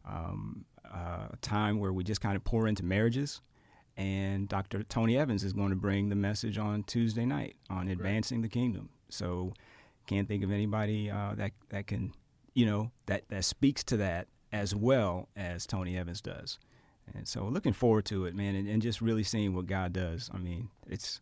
um, 0.04 0.64
uh, 0.94 1.28
time 1.40 1.78
where 1.78 1.92
we 1.92 2.04
just 2.04 2.20
kind 2.20 2.36
of 2.36 2.44
pour 2.44 2.68
into 2.68 2.84
marriages. 2.84 3.40
And 3.96 4.48
Dr. 4.48 4.82
Tony 4.82 5.16
Evans 5.16 5.44
is 5.44 5.52
going 5.52 5.70
to 5.70 5.76
bring 5.76 6.08
the 6.08 6.16
message 6.16 6.58
on 6.58 6.82
Tuesday 6.82 7.24
night 7.24 7.56
on 7.70 7.88
advancing 7.88 8.42
the 8.42 8.48
kingdom. 8.48 8.88
So, 9.08 9.52
can't 10.06 10.28
think 10.28 10.44
of 10.44 10.50
anybody 10.50 11.10
uh, 11.10 11.34
that 11.36 11.52
that 11.70 11.86
can, 11.86 12.12
you 12.54 12.66
know, 12.66 12.90
that 13.06 13.28
that 13.28 13.44
speaks 13.44 13.84
to 13.84 13.96
that 13.98 14.26
as 14.52 14.74
well 14.74 15.28
as 15.36 15.66
Tony 15.66 15.96
Evans 15.96 16.20
does. 16.20 16.58
And 17.14 17.28
so, 17.28 17.44
looking 17.44 17.72
forward 17.72 18.04
to 18.06 18.24
it, 18.24 18.34
man, 18.34 18.56
and, 18.56 18.68
and 18.68 18.82
just 18.82 19.00
really 19.00 19.22
seeing 19.22 19.54
what 19.54 19.66
God 19.66 19.92
does. 19.92 20.28
I 20.34 20.38
mean, 20.38 20.70
it's 20.88 21.20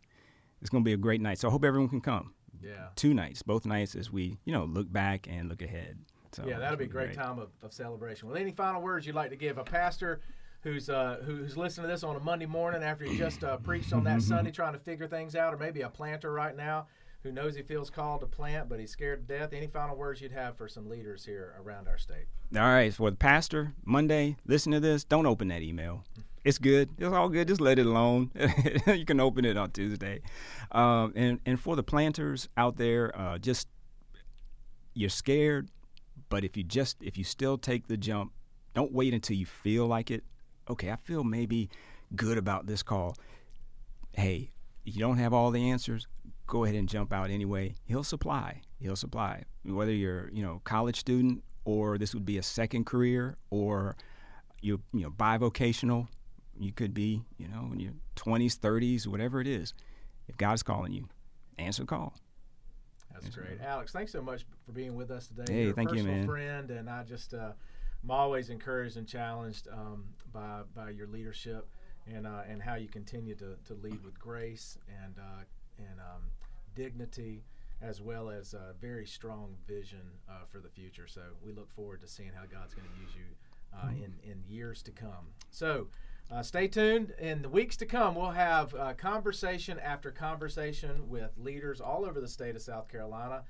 it's 0.61 0.69
going 0.69 0.83
to 0.83 0.85
be 0.85 0.93
a 0.93 0.97
great 0.97 1.21
night. 1.21 1.39
So 1.39 1.49
I 1.49 1.51
hope 1.51 1.65
everyone 1.65 1.89
can 1.89 2.01
come. 2.01 2.33
Yeah. 2.61 2.87
Two 2.95 3.13
nights, 3.13 3.43
both 3.43 3.65
nights, 3.65 3.95
as 3.95 4.11
we 4.11 4.37
you 4.45 4.53
know 4.53 4.63
look 4.63 4.91
back 4.91 5.27
and 5.29 5.49
look 5.49 5.61
ahead. 5.61 5.97
So 6.33 6.45
yeah, 6.47 6.59
that'll 6.59 6.77
be 6.77 6.83
a 6.83 6.85
it's 6.85 6.93
great 6.93 7.13
time 7.13 7.39
of, 7.39 7.49
of 7.61 7.73
celebration. 7.73 8.27
Well, 8.27 8.37
any 8.37 8.51
final 8.51 8.81
words 8.81 9.05
you'd 9.05 9.15
like 9.15 9.29
to 9.29 9.35
give 9.35 9.57
a 9.57 9.63
pastor 9.63 10.21
who's 10.61 10.89
uh, 10.89 11.21
who's 11.25 11.57
listening 11.57 11.87
to 11.87 11.93
this 11.93 12.03
on 12.03 12.15
a 12.15 12.19
Monday 12.19 12.45
morning 12.45 12.83
after 12.83 13.05
he 13.05 13.17
just 13.17 13.43
uh, 13.43 13.57
preached 13.57 13.93
on 13.93 14.03
that 14.05 14.21
Sunday, 14.23 14.51
trying 14.51 14.73
to 14.73 14.79
figure 14.79 15.07
things 15.07 15.35
out, 15.35 15.53
or 15.53 15.57
maybe 15.57 15.81
a 15.81 15.89
planter 15.89 16.31
right 16.31 16.55
now 16.55 16.87
who 17.23 17.31
knows 17.31 17.55
he 17.55 17.61
feels 17.61 17.89
called 17.89 18.19
to 18.19 18.27
plant 18.27 18.69
but 18.69 18.79
he's 18.79 18.91
scared 18.91 19.27
to 19.27 19.39
death? 19.39 19.53
Any 19.53 19.67
final 19.67 19.95
words 19.95 20.21
you'd 20.21 20.33
have 20.33 20.57
for 20.57 20.67
some 20.67 20.89
leaders 20.89 21.25
here 21.25 21.55
around 21.63 21.87
our 21.87 21.97
state? 21.97 22.25
All 22.55 22.61
right, 22.61 22.93
for 22.93 23.09
the 23.09 23.17
pastor, 23.17 23.73
Monday, 23.85 24.35
listen 24.45 24.71
to 24.73 24.79
this. 24.79 25.03
Don't 25.03 25.25
open 25.25 25.47
that 25.47 25.61
email. 25.61 26.03
It's 26.43 26.57
good. 26.57 26.89
It's 26.97 27.13
all 27.13 27.29
good. 27.29 27.47
Just 27.47 27.61
let 27.61 27.79
it 27.79 27.85
alone. 27.85 28.29
you 28.87 29.05
can 29.05 29.21
open 29.21 29.45
it 29.45 29.55
on 29.57 29.71
Tuesday. 29.71 30.21
Um, 30.73 31.13
and 31.15 31.39
and 31.45 31.59
for 31.59 31.77
the 31.77 31.83
planters 31.83 32.49
out 32.57 32.77
there, 32.77 33.17
uh, 33.17 33.37
just 33.37 33.69
you're 34.93 35.09
scared, 35.09 35.69
but 36.29 36.43
if 36.43 36.57
you 36.57 36.63
just 36.63 36.97
if 37.01 37.17
you 37.17 37.23
still 37.23 37.57
take 37.57 37.87
the 37.87 37.97
jump, 37.97 38.31
don't 38.73 38.91
wait 38.91 39.13
until 39.13 39.37
you 39.37 39.45
feel 39.45 39.85
like 39.87 40.11
it. 40.11 40.23
Okay, 40.69 40.91
I 40.91 40.95
feel 40.95 41.23
maybe 41.23 41.69
good 42.15 42.37
about 42.37 42.65
this 42.65 42.83
call. 42.83 43.15
Hey, 44.13 44.51
you 44.83 44.99
don't 44.99 45.17
have 45.17 45.33
all 45.33 45.51
the 45.51 45.69
answers. 45.69 46.07
Go 46.47 46.63
ahead 46.63 46.75
and 46.75 46.87
jump 46.87 47.13
out 47.13 47.29
anyway. 47.29 47.75
He'll 47.85 48.03
supply. 48.03 48.61
He'll 48.79 48.95
supply. 48.95 49.43
Whether 49.63 49.93
you're 49.93 50.29
you 50.31 50.43
know 50.43 50.61
college 50.63 50.99
student 50.99 51.43
or 51.65 51.97
this 51.97 52.13
would 52.13 52.25
be 52.25 52.37
a 52.37 52.43
second 52.43 52.85
career 52.85 53.37
or 53.49 53.95
you 54.61 54.81
you 54.93 55.01
know 55.01 55.09
bivocational. 55.11 56.07
You 56.59 56.71
could 56.71 56.93
be 56.93 57.23
you 57.37 57.47
know 57.47 57.69
in 57.71 57.79
your 57.79 57.93
20s, 58.15 58.57
30s, 58.57 59.07
whatever 59.07 59.41
it 59.41 59.47
is. 59.47 59.73
If 60.27 60.37
God's 60.37 60.63
calling 60.63 60.93
you, 60.93 61.09
answer 61.57 61.83
the 61.83 61.87
call. 61.87 62.13
That's 63.23 63.35
great. 63.35 63.61
Alex. 63.61 63.91
Thanks 63.91 64.11
so 64.11 64.21
much 64.21 64.45
for 64.65 64.71
being 64.71 64.95
with 64.95 65.11
us 65.11 65.27
today. 65.27 65.51
Hey, 65.53 65.61
You're 65.63 65.71
a 65.71 65.75
thank 65.75 65.91
you, 65.91 65.97
personal 65.97 66.17
man. 66.17 66.25
friend, 66.27 66.71
and 66.71 66.89
I 66.89 67.03
just 67.03 67.33
uh, 67.33 67.51
I'm 68.03 68.11
always 68.11 68.49
encouraged 68.49 68.97
and 68.97 69.07
challenged 69.07 69.67
um, 69.71 70.05
by 70.33 70.61
by 70.75 70.89
your 70.89 71.07
leadership 71.07 71.67
and 72.13 72.27
uh, 72.27 72.41
and 72.49 72.61
how 72.61 72.75
you 72.75 72.87
continue 72.87 73.35
to, 73.35 73.55
to 73.65 73.73
lead 73.81 74.03
with 74.03 74.19
grace 74.19 74.77
and 75.03 75.15
uh, 75.17 75.43
and 75.79 75.99
um, 75.99 76.21
dignity, 76.75 77.43
as 77.81 78.01
well 78.01 78.29
as 78.29 78.53
a 78.53 78.73
very 78.81 79.05
strong 79.05 79.55
vision 79.67 80.01
uh, 80.29 80.45
for 80.51 80.59
the 80.59 80.69
future. 80.69 81.07
So 81.07 81.21
we 81.43 81.51
look 81.53 81.71
forward 81.71 82.01
to 82.01 82.07
seeing 82.07 82.31
how 82.35 82.43
God's 82.43 82.73
going 82.73 82.87
to 82.87 83.01
use 83.01 83.11
you 83.15 83.23
uh, 83.73 83.87
Mm-hmm. 83.87 84.03
in 84.03 84.31
in 84.31 84.43
years 84.47 84.81
to 84.83 84.91
come. 84.91 85.33
So. 85.51 85.87
Uh, 86.31 86.41
stay 86.41 86.67
tuned. 86.67 87.13
In 87.19 87.41
the 87.41 87.49
weeks 87.49 87.77
to 87.77 87.85
come, 87.85 88.15
we'll 88.15 88.31
have 88.31 88.73
uh, 88.73 88.93
conversation 88.93 89.79
after 89.79 90.11
conversation 90.11 91.09
with 91.09 91.31
leaders 91.37 91.79
all 91.79 92.05
over 92.05 92.19
the 92.19 92.27
state 92.27 92.55
of 92.55 92.61
South 92.61 92.87
Carolina 92.87 93.43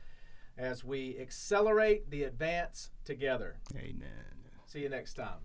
as 0.57 0.83
we 0.83 1.17
accelerate 1.19 2.09
the 2.09 2.23
advance 2.23 2.89
together. 3.05 3.57
Amen. 3.75 4.33
See 4.65 4.81
you 4.81 4.89
next 4.89 5.13
time. 5.13 5.39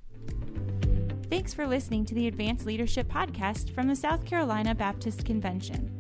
Thanks 1.31 1.53
for 1.53 1.67
listening 1.67 2.07
to 2.07 2.15
the 2.15 2.27
Advance 2.27 2.65
Leadership 2.65 3.07
Podcast 3.09 3.75
from 3.75 3.87
the 3.87 3.97
South 3.97 4.25
Carolina 4.25 4.75
Baptist 4.75 5.25
Convention. 5.25 5.95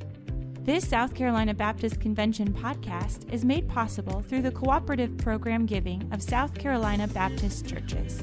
This 0.62 0.86
South 0.86 1.14
Carolina 1.14 1.54
Baptist 1.54 2.00
Convention 2.00 2.52
podcast 2.52 3.32
is 3.32 3.44
made 3.44 3.68
possible 3.68 4.20
through 4.20 4.42
the 4.42 4.50
cooperative 4.50 5.16
program 5.16 5.64
giving 5.64 6.06
of 6.12 6.22
South 6.22 6.54
Carolina 6.54 7.08
Baptist 7.08 7.66
churches. 7.66 8.22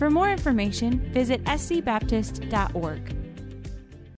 For 0.00 0.08
more 0.08 0.30
information, 0.30 0.98
visit 1.12 1.44
scbaptist.org. 1.44 3.19